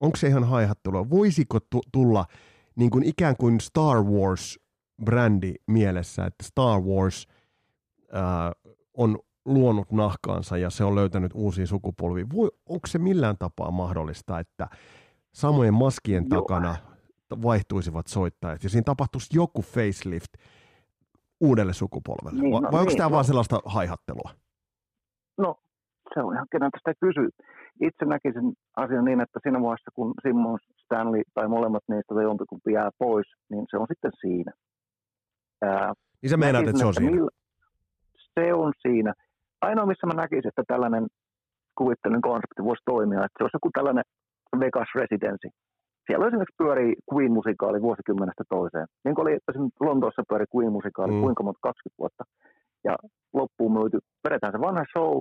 [0.00, 1.10] Onko se ihan haihattelua?
[1.10, 1.58] Voisiko
[1.92, 2.26] tulla
[2.76, 7.26] niin kuin ikään kuin Star Wars-brändi mielessä, että Star Wars
[8.12, 8.52] ää,
[8.94, 12.26] on luonut nahkaansa ja se on löytänyt uusia sukupolvia.
[12.34, 14.68] Voi, onko se millään tapaa mahdollista, että
[15.32, 16.40] samojen maskien Joo.
[16.40, 16.76] takana
[17.42, 20.32] vaihtuisivat soittajat ja siinä tapahtuisi joku facelift
[21.40, 22.42] uudelle sukupolvelle?
[22.42, 23.12] Niin, no, Vai onko niin, tämä no.
[23.12, 24.30] vaan sellaista haihattelua?
[25.38, 25.56] No
[26.14, 27.28] se on ihan kenen tästä kysyy.
[27.80, 32.72] Itse näkisin asian niin, että siinä vaiheessa, kun Simon Stanley tai molemmat niistä tai jompikumpi
[32.72, 34.52] jää pois, niin se on sitten siinä.
[35.62, 37.10] Ää, niin sä meinaat, että se on siinä?
[37.10, 37.30] Millä,
[38.34, 39.14] se on siinä.
[39.60, 41.06] Ainoa, missä mä näkisin, että tällainen
[41.78, 44.04] kuvittelun konsepti voisi toimia, että se olisi joku tällainen
[44.60, 45.48] Vegas Residency.
[46.06, 48.86] Siellä esimerkiksi pyörii Queen-musikaali vuosikymmenestä toiseen.
[49.04, 51.20] Niin kuin oli esimerkiksi Lontoossa pyöri Queen-musikaali, mm.
[51.20, 52.24] kuinka monta 20 vuotta.
[52.84, 52.94] Ja
[53.32, 55.18] loppuun myyty, vedetään se vanha show,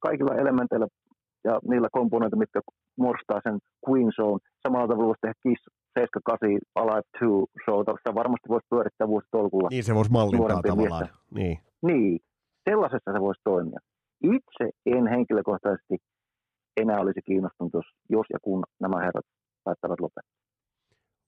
[0.00, 0.86] kaikilla elementeillä
[1.44, 2.60] ja niillä komponenteilla, mitkä
[2.98, 4.38] muodostaa sen Queen Zone.
[4.62, 5.62] Samalla tavalla voisi tehdä Kiss
[5.98, 7.26] 78 Alive 2
[7.64, 9.68] showta, sitä varmasti voisi pyörittää vuositolkulla.
[9.70, 11.08] Niin se voisi mallintaa tavallaan.
[11.34, 11.58] Niin.
[11.82, 12.18] niin,
[12.68, 13.80] sellaisessa se voisi toimia.
[14.22, 15.96] Itse en henkilökohtaisesti
[16.76, 19.26] enää olisi kiinnostunut, jos, jos ja kun nämä herrat
[19.64, 20.42] päättävät lopettaa.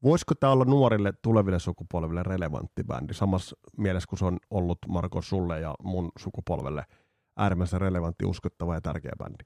[0.02, 5.22] Voisiko tämä olla nuorille tuleville sukupolville relevantti bändi, samassa mielessä kuin se on ollut Marko
[5.22, 6.82] sulle ja mun sukupolvelle–
[7.36, 9.44] äärimmäisen relevantti, uskottava ja tärkeä bändi.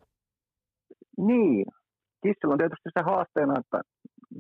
[1.17, 1.67] Niin.
[2.23, 3.81] Kissillä on tietysti se haasteena, että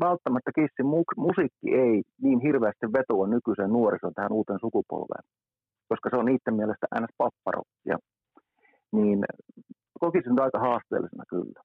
[0.01, 5.25] välttämättä Kissin mu- musiikki ei niin hirveästi vetoa nykyiseen nuorisoon tähän uuteen sukupolveen,
[5.88, 7.14] koska se on niiden mielestä ns.
[7.18, 7.99] papparokkia.
[8.92, 9.18] Niin
[9.99, 11.61] kokisin sitä aika haasteellisena kyllä.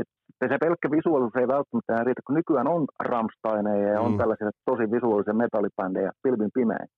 [0.00, 0.08] Et
[0.48, 4.18] se pelkkä visuaalisuus ei välttämättä enää riitä, kun nykyään on Ramsteineja ja on mm.
[4.18, 6.88] tällaisia tosi visuaalisia metallibändejä pilvin pimein.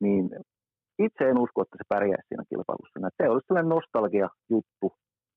[0.00, 0.24] Niin
[1.06, 3.14] itse en usko, että se pärjäisi siinä kilpailussa.
[3.22, 4.86] Se olisi sellainen nostalgia-juttu,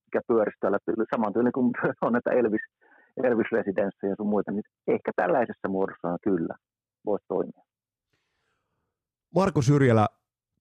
[0.05, 0.79] mikä pyörisi täällä
[1.15, 1.71] saman tyyli kuin
[2.05, 2.65] on näitä Elvis,
[3.23, 6.55] Elvis Residenssejä ja sun muita, niin ehkä tällaisessa muodossa kyllä
[7.05, 7.61] voisi toimia.
[9.35, 10.05] Marko Syrjälä,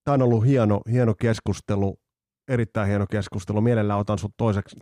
[0.04, 1.96] tämä on ollut hieno, hieno keskustelu,
[2.48, 3.60] erittäin hieno keskustelu.
[3.60, 4.34] Mielellään otan sinut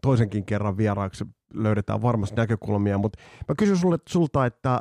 [0.03, 3.19] toisenkin kerran vieraaksi, löydetään varmasti näkökulmia, mutta
[3.49, 4.81] mä kysyn sulle, sulta, että äh,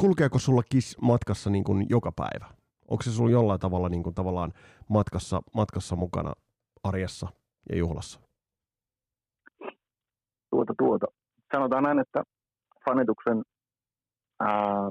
[0.00, 2.46] kulkeeko sulla KISS matkassa niin kuin joka päivä?
[2.88, 4.52] Onko se sulla jollain tavalla niin kuin, tavallaan
[4.88, 6.32] matkassa, matkassa mukana
[6.82, 7.28] arjessa
[7.70, 8.20] ja juhlassa?
[10.50, 11.06] Tuota, tuota.
[11.52, 12.22] Sanotaan näin, että
[12.84, 13.42] fanituksen
[14.40, 14.90] ää,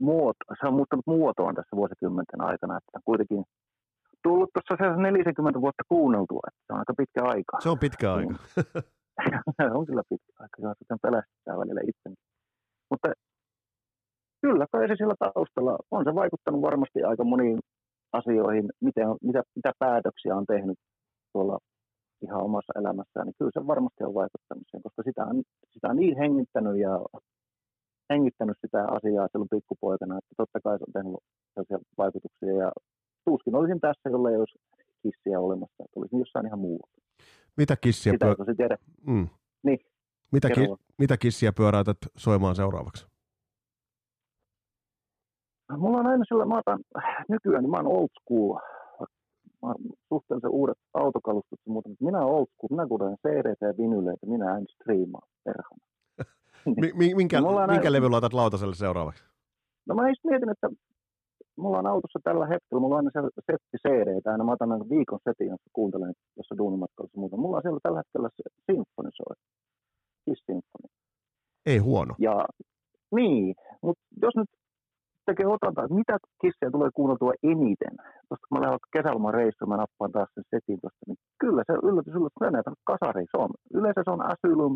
[0.00, 3.44] muoto, se on muuttanut muotoaan tässä vuosikymmenten aikana, että kuitenkin
[4.22, 7.60] tullut tuossa 40 vuotta kuunneltua, että se on aika pitkä aika.
[7.60, 8.34] Se on pitkä aika.
[9.56, 12.14] se on kyllä pitkä aika, se on sitten pelästyttää välillä itseni.
[12.90, 13.08] Mutta
[14.42, 17.58] kyllä kai se sillä taustalla on se vaikuttanut varmasti aika moniin
[18.12, 20.78] asioihin, miten, mitä, mitä päätöksiä on tehnyt
[21.32, 21.58] tuolla
[22.22, 25.96] ihan omassa elämässään, niin kyllä se varmasti on vaikuttanut siihen, koska sitä on, sitä on
[25.96, 26.92] niin hengittänyt ja
[28.12, 31.20] hengittänyt sitä asiaa silloin pikkupoikana, että totta kai se on tehnyt
[31.54, 32.70] sellaisia vaikutuksia ja
[33.24, 34.58] tuskin olisin tässä, jolla ei olisi
[35.02, 36.90] kissiä olemassa, olisin jossain ihan muualla.
[37.56, 38.54] Mitä kissiä, Sitä pyö...
[38.54, 38.76] tiedä.
[39.06, 39.28] mm.
[39.62, 39.78] Niin,
[40.32, 40.60] mitä, ki...
[40.98, 43.06] mitä kissiä pyöräytät soimaan seuraavaksi?
[45.76, 46.80] Mulla on aina sillä, mä otan,
[47.28, 48.58] nykyään niin mä oon old school.
[49.62, 49.74] Mä
[50.08, 52.68] suhteellisen uudet autokalustot ja muuta, mutta minä old school.
[52.70, 55.80] Minä kuulen CD ja vinyleitä, minä en striimaa perhana.
[56.80, 59.24] Mi- mi- minkä, minkä aina- levyn laitat lautaselle seuraavaksi?
[59.86, 60.68] No mä just mietin, että
[61.60, 64.88] mulla on autossa tällä hetkellä, mulla on aina se setti cd aina mä otan aina
[64.88, 67.36] viikon setin, jossa kuuntelen jossa duunimatkalla muuta.
[67.36, 69.36] Mulla on siellä tällä hetkellä se Symphony soi.
[70.24, 70.88] Kiss Symphony.
[71.66, 72.14] Ei huono.
[72.18, 72.44] Ja
[73.16, 74.50] niin, mutta jos nyt
[75.26, 77.94] tekee otanta, että mitä kisseja tulee kuunneltua eniten,
[78.28, 81.72] koska kun mä lähden kesäloman reissuun, mä nappaan taas sen setin tuosta, niin kyllä se
[81.88, 83.28] yllätys, yllätys, menee tänne kasariin.
[83.30, 84.74] Se on, yleensä se on Asylum,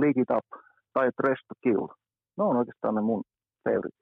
[0.00, 0.48] Leak It Up
[0.94, 1.86] tai Dress to Kill.
[2.36, 3.22] Ne on oikeastaan ne mun
[3.64, 3.98] favorite.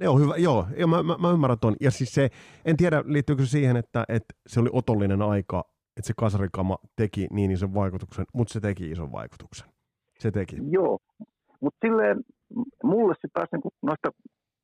[0.00, 1.76] Ne on hyvä, joo, ja mä, mä, mä ymmärrän ton.
[1.80, 2.28] Ja siis se,
[2.64, 5.64] en tiedä liittyykö se siihen, että, että se oli otollinen aika,
[5.96, 9.68] että se kasarikama teki niin ison vaikutuksen, mutta se teki ison vaikutuksen.
[10.18, 10.56] Se teki.
[10.70, 10.98] Joo,
[11.60, 12.20] mutta silleen
[12.84, 14.08] mulle se taas niinku noista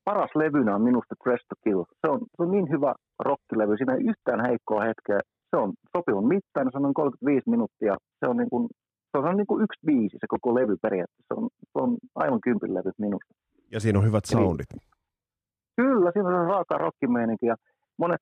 [0.04, 1.84] paras levynä on minusta Dress to Kill.
[2.00, 5.20] Se on, se on niin hyvä rockilevy, siinä ei yhtään heikkoa hetkeä.
[5.50, 7.96] Se on sopivan mittainen, se on noin 35 minuuttia.
[8.20, 8.68] Se on, niin kuin,
[9.10, 11.34] se on niin kuin yksi biisi se koko levy periaatteessa.
[11.34, 13.34] Se on, se on aivan kympin levy minusta.
[13.72, 14.66] Ja siinä on hyvät Eli- soundit.
[15.76, 17.56] Kyllä, siinä on raaka rockimeininki ja
[17.96, 18.20] monet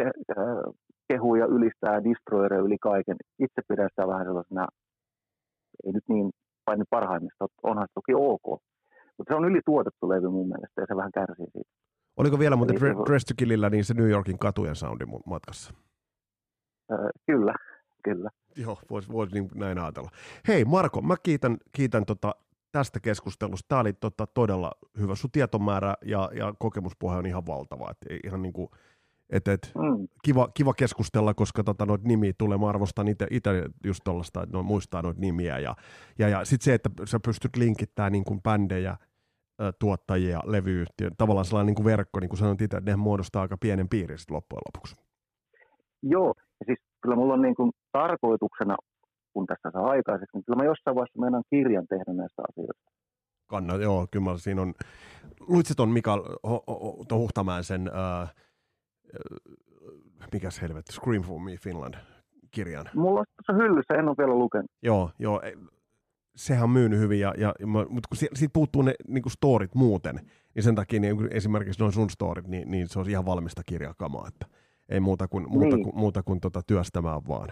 [0.00, 0.74] ke- äh,
[1.08, 3.16] kehuu ja ylistää Destroyeria yli kaiken.
[3.38, 4.66] Itse pidän sitä vähän sellaisena,
[5.84, 6.30] ei nyt niin
[6.64, 8.62] paini parhaimmista, onhan se toki ok.
[9.18, 11.70] Mutta se on ylituotettu levy mun mielestä ja se vähän kärsii siitä.
[12.16, 15.74] Oliko vielä muuten Eli Dress to Killillä niin se New Yorkin katujen soundi matkassa?
[16.92, 17.54] Äh, kyllä,
[18.04, 18.30] kyllä.
[18.56, 20.10] Joo, voisi vois niin näin ajatella.
[20.48, 22.34] Hei Marko, mä kiitän, kiitän tota,
[22.78, 23.68] tästä keskustelusta.
[23.68, 25.14] Tämä oli tota, todella hyvä.
[25.14, 27.90] Sun tietomäärä ja, ja kokemuspohja on ihan valtava.
[27.90, 28.68] Et, ei- ihan niin kuin,
[29.30, 30.08] et, et, Mm.
[30.24, 32.58] kiva, kiva keskustella, koska tota, noita nimiä tulee.
[32.58, 33.26] Mä arvostan itse
[33.84, 35.58] just tuollaista, että no, muistaa noita nimiä.
[35.58, 35.76] Ja,
[36.18, 38.96] ja, ja sitten se, että sä pystyt linkittämään niin kuin bändejä,
[39.78, 43.56] tuottajia, levyyhtiön, tavallaan sellainen niin kuin verkko, niin kuin sanoit itse, että ne muodostaa aika
[43.56, 44.96] pienen piirin loppujen lopuksi.
[46.02, 48.76] Joo, ja siis kyllä mulla on niin kuin tarkoituksena,
[49.36, 52.90] kun tässä saa aikaiseksi, niin kyllä mä jossain vaiheessa meidän kirjan tehdä näistä asioista.
[53.46, 54.74] Kanna, joo, kyllä siinä on.
[56.46, 57.90] Ho- Ho- ton Huhtamäen sen,
[58.22, 58.34] äh,
[60.32, 61.94] mikäs helvetti, Scream for Me Finland
[62.50, 62.86] kirjan.
[62.94, 64.70] Mulla on tuossa hyllyssä, en ole vielä lukenut.
[64.82, 65.42] Joo, joo,
[66.36, 69.74] sehän on myynyt hyvin, ja, ja, mutta kun si- siitä puuttuu ne niin kuin storit
[69.74, 70.20] muuten,
[70.54, 74.28] niin sen takia niin esimerkiksi noin sun storit, niin, niin se on ihan valmista kirjakamaa,
[74.28, 74.46] että
[74.88, 75.84] ei muuta kuin, muuta Niin.
[75.84, 77.48] kuin, muuta kuin tota työstämään vaan.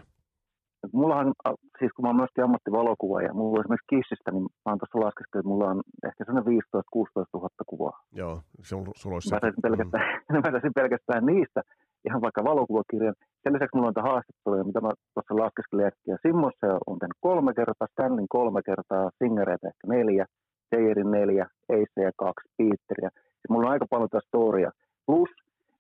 [0.93, 1.33] Mullahan,
[1.79, 5.05] siis kun mä oon myöskin ammattivalokuva ja mulla on esimerkiksi Kissistä, niin mä oon tuossa
[5.07, 7.01] laskeskellut, että mulla on ehkä sellainen 15-16
[7.35, 7.97] 000 kuvaa.
[8.21, 8.35] Joo,
[8.67, 10.05] se on, sulla olisi Mä saisin pelkästään,
[10.45, 11.61] mä saisin pelkästään niistä
[12.09, 13.15] ihan vaikka valokuvakirjan.
[13.43, 16.17] Sen lisäksi mulla on niitä haastatteluja, mitä mä tuossa laskeskelin äkkiä.
[16.27, 20.25] Simmossa on tehnyt kolme kertaa, Stanlin kolme kertaa, Singereitä ehkä neljä,
[20.71, 21.47] Teijerin neljä,
[21.79, 23.11] Aceja kaksi, Peteria.
[23.43, 24.71] Ja mulla on aika paljon tätä storia.
[25.07, 25.31] Plus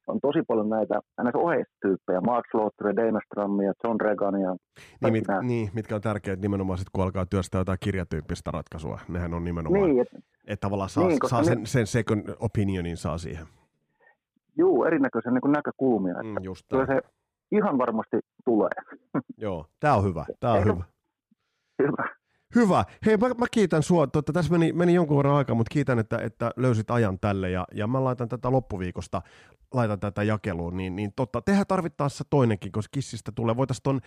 [0.06, 4.56] on tosi paljon näitä näitä oheistyyppejä, Mark Slaughter, Dana Stramia, John Regania.
[5.02, 5.42] Niin, mit, nämä.
[5.42, 9.00] niin, mitkä on tärkeät nimenomaan sit, kun alkaa työstää jotain kirjatyyppistä ratkaisua.
[9.08, 10.08] Nehän on nimenomaan, Niin, et,
[10.46, 13.46] että tavallaan saa, niin, saa sen, ne- sen second opinionin saa siihen.
[14.58, 16.12] juu, erinäköisiä niin näkökulmia.
[16.14, 17.00] Että Mm, just kyllä se
[17.52, 18.70] ihan varmasti tulee.
[19.38, 20.84] Joo, tää on hyvä, tää on hyvä.
[21.82, 22.08] Hyvä.
[22.54, 22.84] Hyvä.
[23.06, 24.06] Hei, mä, mä kiitän sua.
[24.06, 27.50] Totta, tässä meni, meni jonkun verran aikaa, mutta kiitän, että, että löysit ajan tälle.
[27.50, 29.22] Ja, ja mä laitan tätä loppuviikosta,
[29.74, 30.76] laitan tätä jakeluun.
[30.76, 33.56] Niin, niin totta, tehdään tarvittaessa toinenkin, koska kissistä tulee.
[33.56, 34.00] Voitaisiin ton,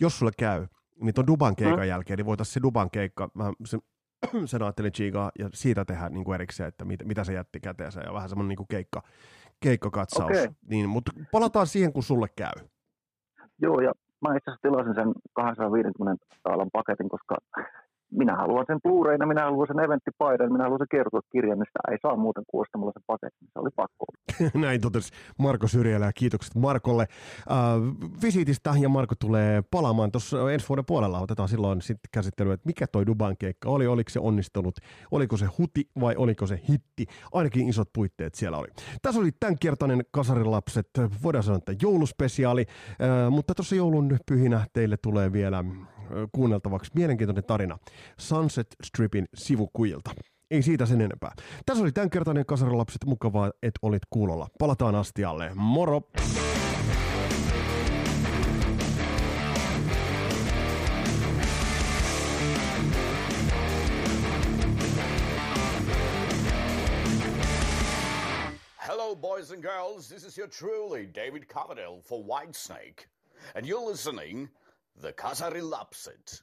[0.00, 0.66] jos sulle käy,
[1.00, 1.88] niin ton Duban keikan Mm.
[1.88, 3.80] jälkeen, niin voitaisiin se Duban keikka, mä sen,
[4.46, 8.00] sen ajattelin Chigaa, ja siitä tehdä niin kuin erikseen, että mit, mitä se jätti käteensä,
[8.00, 9.02] ja vähän semmoinen niin kuin keikka,
[9.60, 10.30] keikkakatsaus.
[10.30, 10.48] Okei.
[10.70, 12.52] Niin, mutta palataan siihen, kun sulle käy.
[13.62, 13.92] Joo, ja
[14.28, 17.36] mä itse asiassa tilasin sen 250 taalan paketin, koska
[18.18, 21.98] minä haluan sen Blu-rayna, minä haluan sen eventtipaidan, minä haluan sen kertokirjan, niin sitä ei
[22.02, 23.48] saa muuten kuin ostamalla sen paketin.
[23.52, 24.04] Se oli pakko.
[24.66, 27.06] Näin totesi Marko Syrjälä kiitokset Markolle
[27.50, 27.56] äh,
[28.22, 31.20] visiitistä ja Marko tulee palaamaan tuossa ensi vuoden puolella.
[31.20, 34.74] Otetaan silloin sitten käsittelyä, että mikä toi Duban keikka oli, oliko se onnistunut,
[35.10, 37.06] oliko se huti vai oliko se hitti.
[37.32, 38.68] Ainakin isot puitteet siellä oli.
[39.02, 40.88] Tässä oli tämänkertainen Kasarilapset,
[41.22, 45.64] voidaan sanoa, että jouluspesiaali, äh, mutta tuossa joulun pyhinä teille tulee vielä
[46.32, 47.78] kuunneltavaksi mielenkiintoinen tarina
[48.18, 50.10] Sunset Stripin sivukujilta.
[50.50, 51.34] Ei siitä sen enempää.
[51.66, 53.04] Tässä oli tämänkertainen Kasarilapset.
[53.04, 54.48] Mukavaa, että olit kuulolla.
[54.58, 55.50] Palataan astialle.
[55.54, 56.02] Moro!
[68.88, 70.08] Hello, boys and girls.
[70.08, 73.08] This is your truly David Coverdale for Whitesnake.
[73.54, 74.48] And you're listening
[74.96, 76.42] The cutter Relapsed.